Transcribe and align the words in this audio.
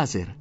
laser. 0.00 0.35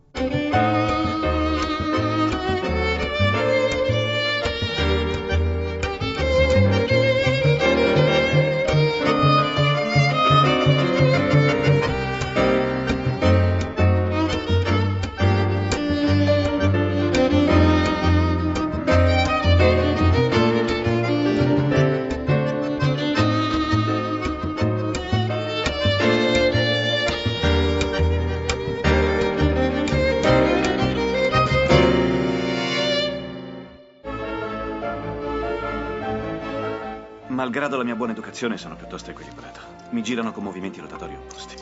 Malgrado 37.55 37.77
la 37.77 37.85
mia 37.85 37.95
buona 37.95 38.11
educazione, 38.11 38.57
sono 38.57 38.75
piuttosto 38.75 39.11
equilibrato. 39.11 39.61
Mi 39.91 40.03
girano 40.03 40.33
con 40.33 40.43
movimenti 40.43 40.81
rotatori 40.81 41.15
opposti. 41.15 41.55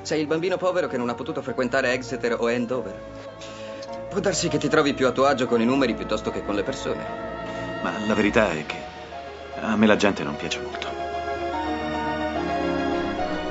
Sei 0.00 0.22
il 0.22 0.26
bambino 0.26 0.56
povero 0.56 0.86
che 0.88 0.96
non 0.96 1.10
ha 1.10 1.14
potuto 1.14 1.42
frequentare 1.42 1.92
Exeter 1.92 2.36
o 2.40 2.46
Andover. 2.46 2.98
Può 4.08 4.20
darsi 4.20 4.48
che 4.48 4.56
ti 4.56 4.68
trovi 4.68 4.94
più 4.94 5.06
a 5.06 5.10
tuo 5.10 5.26
agio 5.26 5.46
con 5.46 5.60
i 5.60 5.66
numeri 5.66 5.94
piuttosto 5.94 6.30
che 6.30 6.42
con 6.46 6.54
le 6.54 6.62
persone. 6.62 7.04
Ma 7.82 7.92
la 8.06 8.14
verità 8.14 8.52
è 8.52 8.64
che 8.64 8.76
a 9.60 9.76
me 9.76 9.86
la 9.86 9.96
gente 9.96 10.22
non 10.22 10.34
piace 10.34 10.60
molto. 10.60 10.93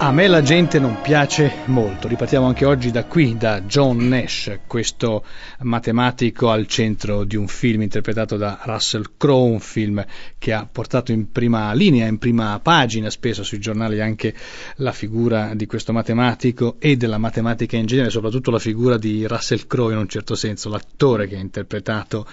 A 0.03 0.11
me 0.11 0.27
la 0.27 0.41
gente 0.41 0.79
non 0.79 0.99
piace 0.99 1.49
molto, 1.67 2.09
ripartiamo 2.09 2.45
anche 2.45 2.65
oggi 2.65 2.91
da 2.91 3.05
qui, 3.05 3.37
da 3.37 3.61
John 3.61 4.05
Nash, 4.09 4.59
questo 4.67 5.23
matematico 5.59 6.49
al 6.49 6.67
centro 6.67 7.23
di 7.23 7.37
un 7.37 7.47
film 7.47 7.83
interpretato 7.83 8.35
da 8.35 8.59
Russell 8.63 9.11
Crowe, 9.15 9.51
un 9.51 9.59
film 9.61 10.05
che 10.37 10.51
ha 10.51 10.67
portato 10.69 11.13
in 11.13 11.31
prima 11.31 11.71
linea, 11.71 12.05
in 12.05 12.17
prima 12.17 12.59
pagina 12.61 13.09
spesso 13.09 13.43
sui 13.43 13.59
giornali 13.59 14.01
anche 14.01 14.33
la 14.75 14.91
figura 14.91 15.53
di 15.55 15.65
questo 15.67 15.93
matematico 15.93 16.75
e 16.79 16.97
della 16.97 17.17
matematica 17.17 17.77
in 17.77 17.85
genere, 17.85 18.09
soprattutto 18.09 18.51
la 18.51 18.59
figura 18.59 18.97
di 18.97 19.25
Russell 19.25 19.65
Crowe 19.67 19.93
in 19.93 19.99
un 19.99 20.09
certo 20.09 20.35
senso, 20.35 20.67
l'attore 20.67 21.27
che 21.27 21.37
ha 21.37 21.39
interpretato 21.39 22.27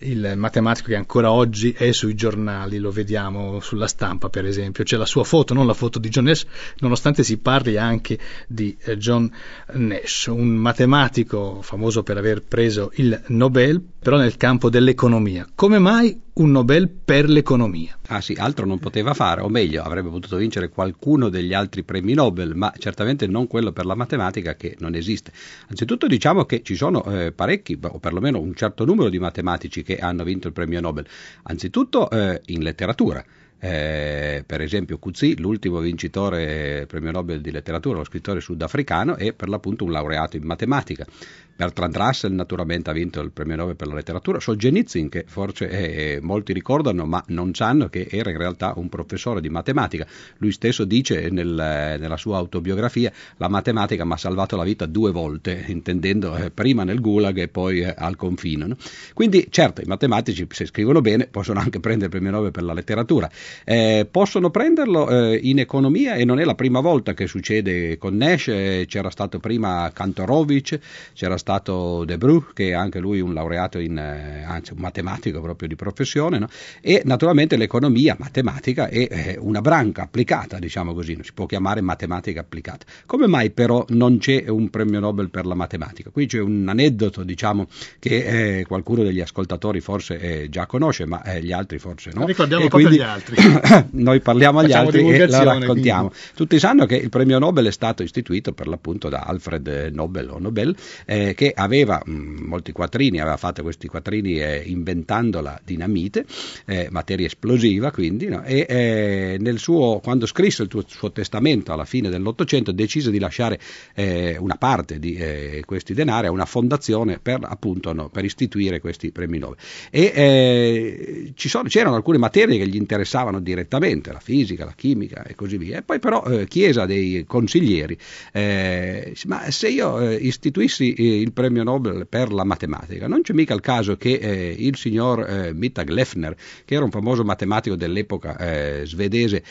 il 0.00 0.32
matematico 0.34 0.88
che 0.88 0.96
ancora 0.96 1.30
oggi 1.30 1.70
è 1.70 1.92
sui 1.92 2.16
giornali, 2.16 2.78
lo 2.78 2.90
vediamo 2.90 3.60
sulla 3.60 3.86
stampa 3.86 4.28
per 4.28 4.44
esempio, 4.44 4.82
c'è 4.82 4.96
la 4.96 5.06
sua 5.06 5.22
foto, 5.22 5.54
non 5.54 5.68
la 5.68 5.74
foto 5.74 6.00
di 6.00 6.08
John 6.08 6.24
Nash, 6.24 6.46
nonostante 6.78 7.10
si 7.20 7.36
parli 7.36 7.76
anche 7.76 8.18
di 8.48 8.74
eh, 8.84 8.96
John 8.96 9.30
Nash, 9.74 10.26
un 10.26 10.48
matematico 10.48 11.60
famoso 11.60 12.02
per 12.02 12.16
aver 12.16 12.42
preso 12.42 12.90
il 12.94 13.20
Nobel, 13.26 13.82
però 13.98 14.16
nel 14.16 14.38
campo 14.38 14.70
dell'economia. 14.70 15.46
Come 15.54 15.78
mai 15.78 16.18
un 16.34 16.50
Nobel 16.50 16.88
per 16.88 17.28
l'economia? 17.28 17.98
Ah 18.08 18.22
sì, 18.22 18.32
altro 18.32 18.64
non 18.64 18.78
poteva 18.78 19.12
fare, 19.12 19.42
o 19.42 19.48
meglio, 19.48 19.82
avrebbe 19.82 20.08
potuto 20.08 20.36
vincere 20.36 20.70
qualcuno 20.70 21.28
degli 21.28 21.52
altri 21.52 21.82
premi 21.82 22.14
Nobel, 22.14 22.54
ma 22.54 22.72
certamente 22.78 23.26
non 23.26 23.46
quello 23.46 23.72
per 23.72 23.84
la 23.84 23.94
matematica 23.94 24.54
che 24.54 24.76
non 24.78 24.94
esiste. 24.94 25.32
Anzitutto 25.68 26.06
diciamo 26.06 26.44
che 26.46 26.62
ci 26.62 26.74
sono 26.74 27.04
eh, 27.04 27.32
parecchi, 27.32 27.78
o 27.80 27.98
perlomeno 27.98 28.40
un 28.40 28.54
certo 28.54 28.86
numero 28.86 29.10
di 29.10 29.18
matematici 29.18 29.82
che 29.82 29.98
hanno 29.98 30.24
vinto 30.24 30.46
il 30.46 30.54
premio 30.54 30.80
Nobel, 30.80 31.06
anzitutto 31.42 32.08
eh, 32.08 32.40
in 32.46 32.62
letteratura. 32.62 33.22
Eh, 33.64 34.42
per 34.44 34.60
esempio 34.60 34.98
Cuzi, 34.98 35.38
l'ultimo 35.38 35.78
vincitore 35.78 36.84
premio 36.88 37.12
Nobel 37.12 37.40
di 37.40 37.52
letteratura, 37.52 37.98
lo 37.98 38.04
scrittore 38.04 38.40
sudafricano, 38.40 39.14
è 39.14 39.32
per 39.34 39.48
l'appunto 39.48 39.84
un 39.84 39.92
laureato 39.92 40.36
in 40.36 40.42
matematica. 40.42 41.06
Bertrand 41.54 41.96
Russell 41.96 42.32
naturalmente 42.32 42.90
ha 42.90 42.92
vinto 42.92 43.20
il 43.20 43.30
premio 43.30 43.56
Nobel 43.56 43.76
per 43.76 43.86
la 43.86 43.94
letteratura, 43.94 44.40
Solzhenitsyn 44.40 45.08
che 45.08 45.24
forse 45.28 45.68
eh, 45.68 46.18
molti 46.20 46.52
ricordano 46.52 47.04
ma 47.04 47.22
non 47.28 47.54
sanno 47.54 47.88
che 47.88 48.08
era 48.10 48.30
in 48.30 48.38
realtà 48.38 48.72
un 48.76 48.88
professore 48.88 49.40
di 49.40 49.48
matematica, 49.48 50.06
lui 50.38 50.50
stesso 50.50 50.84
dice 50.84 51.28
nel, 51.30 51.48
nella 51.48 52.16
sua 52.16 52.38
autobiografia 52.38 53.12
la 53.36 53.48
matematica 53.48 54.04
mi 54.04 54.12
ha 54.12 54.16
salvato 54.16 54.56
la 54.56 54.64
vita 54.64 54.86
due 54.86 55.12
volte, 55.12 55.64
intendendo 55.68 56.34
eh, 56.34 56.50
prima 56.50 56.82
nel 56.82 57.00
gulag 57.00 57.38
e 57.38 57.48
poi 57.48 57.82
eh, 57.82 57.94
al 57.96 58.16
confino. 58.16 58.66
No? 58.66 58.76
Quindi 59.14 59.46
certo 59.50 59.82
i 59.82 59.86
matematici 59.86 60.46
se 60.50 60.66
scrivono 60.66 61.00
bene 61.00 61.28
possono 61.28 61.60
anche 61.60 61.78
prendere 61.78 62.06
il 62.06 62.10
premio 62.10 62.30
Nobel 62.30 62.50
per 62.50 62.64
la 62.64 62.72
letteratura, 62.72 63.30
eh, 63.64 64.06
possono 64.10 64.50
prenderlo 64.50 65.08
eh, 65.08 65.38
in 65.42 65.58
economia 65.58 66.14
e 66.14 66.24
non 66.24 66.38
è 66.38 66.44
la 66.44 66.54
prima 66.54 66.80
volta 66.80 67.14
che 67.14 67.26
succede 67.26 67.98
con 67.98 68.16
Nash, 68.16 68.48
eh, 68.48 68.84
c'era 68.88 69.10
stato 69.10 69.38
prima 69.38 69.90
Kantorowicz, 69.92 70.78
c'era 71.14 71.36
stato 71.36 72.04
De 72.04 72.18
Bru, 72.18 72.46
che 72.52 72.68
è 72.68 72.72
anche 72.72 72.98
lui 72.98 73.20
un 73.20 73.34
laureato 73.34 73.78
in, 73.78 73.98
eh, 73.98 74.44
anzi 74.46 74.72
un 74.72 74.78
matematico 74.78 75.40
proprio 75.40 75.68
di 75.68 75.76
professione, 75.76 76.38
no? 76.38 76.48
e 76.80 77.02
naturalmente 77.04 77.56
l'economia 77.56 78.16
matematica 78.18 78.88
è 78.88 79.08
eh, 79.10 79.36
una 79.40 79.60
branca 79.60 80.02
applicata, 80.02 80.58
diciamo 80.58 80.94
così, 80.94 81.14
non 81.14 81.24
si 81.24 81.32
può 81.32 81.46
chiamare 81.46 81.80
matematica 81.80 82.40
applicata. 82.40 82.84
Come 83.06 83.26
mai 83.26 83.50
però 83.50 83.84
non 83.88 84.18
c'è 84.18 84.48
un 84.48 84.70
premio 84.70 85.00
Nobel 85.00 85.30
per 85.30 85.46
la 85.46 85.54
matematica? 85.54 86.10
Qui 86.10 86.26
c'è 86.26 86.40
un 86.40 86.66
aneddoto, 86.68 87.22
diciamo, 87.22 87.66
che 87.98 88.64
qualcuno 88.66 89.02
degli 89.02 89.20
ascoltatori 89.20 89.80
forse 89.80 90.48
già 90.48 90.66
conosce, 90.66 91.06
ma 91.06 91.22
gli 91.40 91.52
altri 91.52 91.78
forse 91.78 92.10
no. 92.14 92.24
Ricordiamo 92.26 92.64
e 92.64 92.68
proprio 92.68 92.88
quindi 92.88 93.04
agli 93.04 93.10
altri. 93.10 93.36
noi 93.92 94.20
parliamo 94.20 94.60
agli 94.60 94.70
Facciamo 94.70 94.86
altri 94.88 95.08
e 95.10 95.26
la 95.26 95.42
raccontiamo. 95.42 96.08
quindi. 96.08 96.26
Tutti 96.34 96.58
sanno 96.58 96.86
che 96.86 96.96
il 96.96 97.08
premio 97.08 97.38
Nobel 97.38 97.66
è 97.66 97.72
stato 97.72 98.02
istituito 98.02 98.52
per 98.52 98.66
l'appunto 98.66 99.08
da 99.08 99.20
Alfred 99.20 99.90
Nobel 99.92 100.30
o 100.30 100.38
Nobel, 100.38 100.74
eh, 101.06 101.34
che 101.34 101.52
aveva 101.54 102.00
mh, 102.04 102.12
molti 102.46 102.72
quattrini, 102.72 103.20
aveva 103.20 103.36
fatto 103.36 103.62
questi 103.62 103.88
quattrini 103.88 104.38
eh, 104.38 104.62
inventando 104.66 105.40
la 105.40 105.58
dinamite, 105.64 106.24
eh, 106.66 106.88
materia 106.90 107.26
esplosiva 107.26 107.90
quindi, 107.90 108.28
no? 108.28 108.42
e 108.44 108.66
eh, 108.68 109.36
nel 109.40 109.58
suo, 109.58 110.00
quando 110.02 110.26
scrisse 110.26 110.62
il 110.62 110.68
tuo- 110.68 110.84
suo 110.86 111.12
testamento 111.12 111.72
alla 111.72 111.84
fine 111.84 112.08
dell'Ottocento 112.08 112.72
decise 112.72 113.10
di 113.10 113.18
lasciare 113.18 113.58
eh, 113.94 114.36
una 114.38 114.56
parte 114.56 114.98
di 114.98 115.14
eh, 115.14 115.62
questi 115.66 115.94
denari 115.94 116.26
a 116.26 116.30
una 116.30 116.46
fondazione 116.46 117.18
per 117.20 117.40
appunto 117.42 117.92
no, 117.92 118.08
per 118.08 118.24
istituire 118.24 118.80
questi 118.80 119.10
premi 119.10 119.38
Nobel. 119.38 119.56
E 119.90 121.32
ci 121.34 121.48
sono- 121.48 121.68
c'erano 121.68 121.96
alcune 121.96 122.18
materie 122.18 122.58
che 122.58 122.66
gli 122.66 122.76
interessavano 122.76 123.31
direttamente, 123.40 124.12
la 124.12 124.20
fisica, 124.20 124.64
la 124.64 124.74
chimica 124.74 125.24
e 125.24 125.34
così 125.34 125.56
via. 125.56 125.78
E 125.78 125.82
poi 125.82 125.98
però 125.98 126.24
eh, 126.24 126.46
chiesa 126.46 126.86
dei 126.86 127.24
consiglieri, 127.26 127.96
eh, 128.32 129.14
ma 129.26 129.50
se 129.50 129.68
io 129.68 130.00
eh, 130.00 130.14
istituissi 130.14 130.92
eh, 130.92 131.20
il 131.20 131.32
premio 131.32 131.62
Nobel 131.62 132.06
per 132.06 132.32
la 132.32 132.44
matematica, 132.44 133.06
non 133.06 133.22
c'è 133.22 133.32
mica 133.32 133.54
il 133.54 133.60
caso 133.60 133.96
che 133.96 134.14
eh, 134.14 134.54
il 134.58 134.76
signor 134.76 135.28
eh, 135.28 135.52
Mittag 135.52 135.88
Leffner, 135.88 136.34
che 136.64 136.74
era 136.74 136.84
un 136.84 136.90
famoso 136.90 137.24
matematico 137.24 137.76
dell'epoca 137.76 138.40
svedese, 138.84 139.42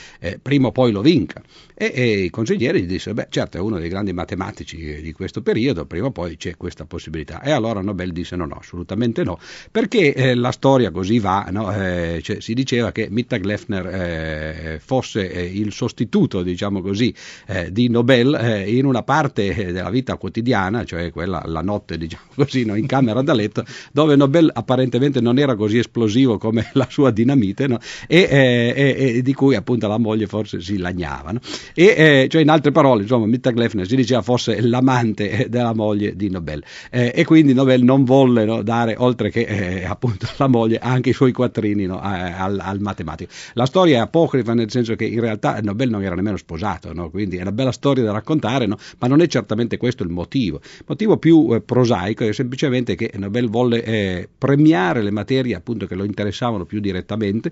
prima 0.42 0.68
o 0.68 0.72
poi 0.72 0.92
lo 0.92 1.02
vinca. 1.02 1.42
E, 1.74 1.92
e 1.94 2.24
i 2.24 2.30
consiglieri 2.30 2.82
gli 2.82 2.86
dissero, 2.86 3.16
beh 3.16 3.28
certo 3.30 3.58
è 3.58 3.60
uno 3.60 3.80
dei 3.80 3.90
grandi 3.90 4.14
matematici 4.14 5.02
di 5.02 5.12
questo 5.14 5.42
periodo, 5.42 5.86
prima 5.86 6.08
o 6.08 6.12
poi 6.12 6.38
c'è 6.38 6.58
questa 6.58 6.86
possibilità. 6.86 7.42
E 7.42 7.52
allora 7.52 7.82
Nobel 7.82 8.12
disse 8.12 8.36
no, 8.36 8.46
no, 8.46 8.58
assolutamente 8.60 9.24
no, 9.24 9.40
perché 9.72 10.36
la 10.36 10.52
storia 10.52 10.92
così 10.92 11.20
va, 11.20 11.48
no? 11.52 11.72
Cioè, 11.72 12.40
si 12.40 12.54
diceva 12.54 12.92
che 12.92 13.08
Mittag 13.10 13.44
Leffner 13.44 13.61
eh, 13.70 14.80
fosse 14.84 15.32
eh, 15.32 15.44
il 15.44 15.72
sostituto, 15.72 16.42
diciamo 16.42 16.82
così, 16.82 17.14
eh, 17.48 17.72
di 17.72 17.90
Nobel 17.90 18.64
in 18.68 18.86
una 18.86 19.04
parte 19.04 19.72
della 19.72 19.90
vita 19.90 20.16
quotidiana, 20.18 20.84
cioè 20.86 21.12
quella 21.12 21.44
la 21.46 21.62
notte, 21.62 21.98
diciamo 21.98 22.24
così, 22.36 22.66
no? 22.66 22.76
in 22.76 22.88
camera 22.88 23.22
da 23.22 23.34
letto, 23.34 23.64
dove 23.92 24.16
Nobel 24.16 24.50
apparentemente 24.54 25.22
non 25.22 25.38
era 25.38 25.56
così 25.56 25.78
esplosivo 25.78 26.38
come 26.38 26.70
la 26.74 26.88
sua 26.90 27.12
dinamite, 27.12 27.68
no? 27.68 27.80
e, 28.08 28.74
e- 28.76 29.22
di 29.22 29.34
cui 29.34 29.56
appunto 29.56 29.88
la 29.88 29.98
moglie 29.98 30.28
forse 30.28 30.62
si 30.62 30.78
lagnava. 30.78 31.32
no? 31.32 31.40
E, 31.74 32.28
cioè 32.30 32.42
in 32.42 32.50
altre 32.50 32.72
parole, 32.72 33.04
insomma, 33.04 33.26
Mittag 33.26 33.56
Leffner 33.56 33.88
si 33.88 33.96
diceva 33.96 34.22
fosse 34.22 34.62
l'amante 34.62 35.48
della 35.50 35.74
moglie 35.74 36.16
di 36.16 36.30
Nobel 36.30 36.64
e 36.90 37.24
quindi 37.26 37.54
Nobel 37.54 37.84
non 37.84 38.04
volle 38.04 38.64
dare, 38.64 38.96
oltre 38.98 39.30
che 39.30 39.86
appunto 39.86 40.28
alla 40.38 40.48
moglie, 40.48 40.80
anche 40.80 41.10
i 41.10 41.14
suoi 41.14 41.32
quattrini 41.32 41.86
al, 41.86 42.60
al 42.60 42.80
matematico. 42.80 43.32
La 43.54 43.66
storia 43.66 43.98
è 43.98 44.00
apocrifa 44.00 44.54
nel 44.54 44.72
senso 44.72 44.96
che 44.96 45.06
in 45.06 45.20
realtà 45.20 45.60
Nobel 45.62 45.90
non 45.90 46.04
era 46.04 46.16
nemmeno 46.16 46.38
sposato, 46.38 46.94
no? 46.94 47.10
quindi 47.10 47.38
è 47.38 47.42
una 47.42 47.52
bella 47.52 47.72
storia 47.72 48.04
da 48.04 48.12
raccontare, 48.12 48.66
no? 48.66 48.78
ma 49.00 49.08
non 49.08 49.22
è 49.22 49.28
certamente 49.28 49.78
questo 49.78 50.04
il 50.04 50.10
motivo. 50.10 50.62
Il 50.64 50.86
motivo 50.88 51.18
più 51.18 51.50
eh, 51.54 51.62
prosaico 51.62 52.26
è 52.26 52.34
semplicemente 52.34 52.96
che 52.96 53.12
Nobel 53.16 53.50
volle 53.50 53.84
eh, 53.84 54.30
premiare 54.38 55.02
le 55.02 55.12
materie 55.12 55.56
appunto 55.56 55.86
che 55.86 55.96
lo 55.96 56.04
interessavano 56.04 56.66
più 56.66 56.80
direttamente 56.80 57.50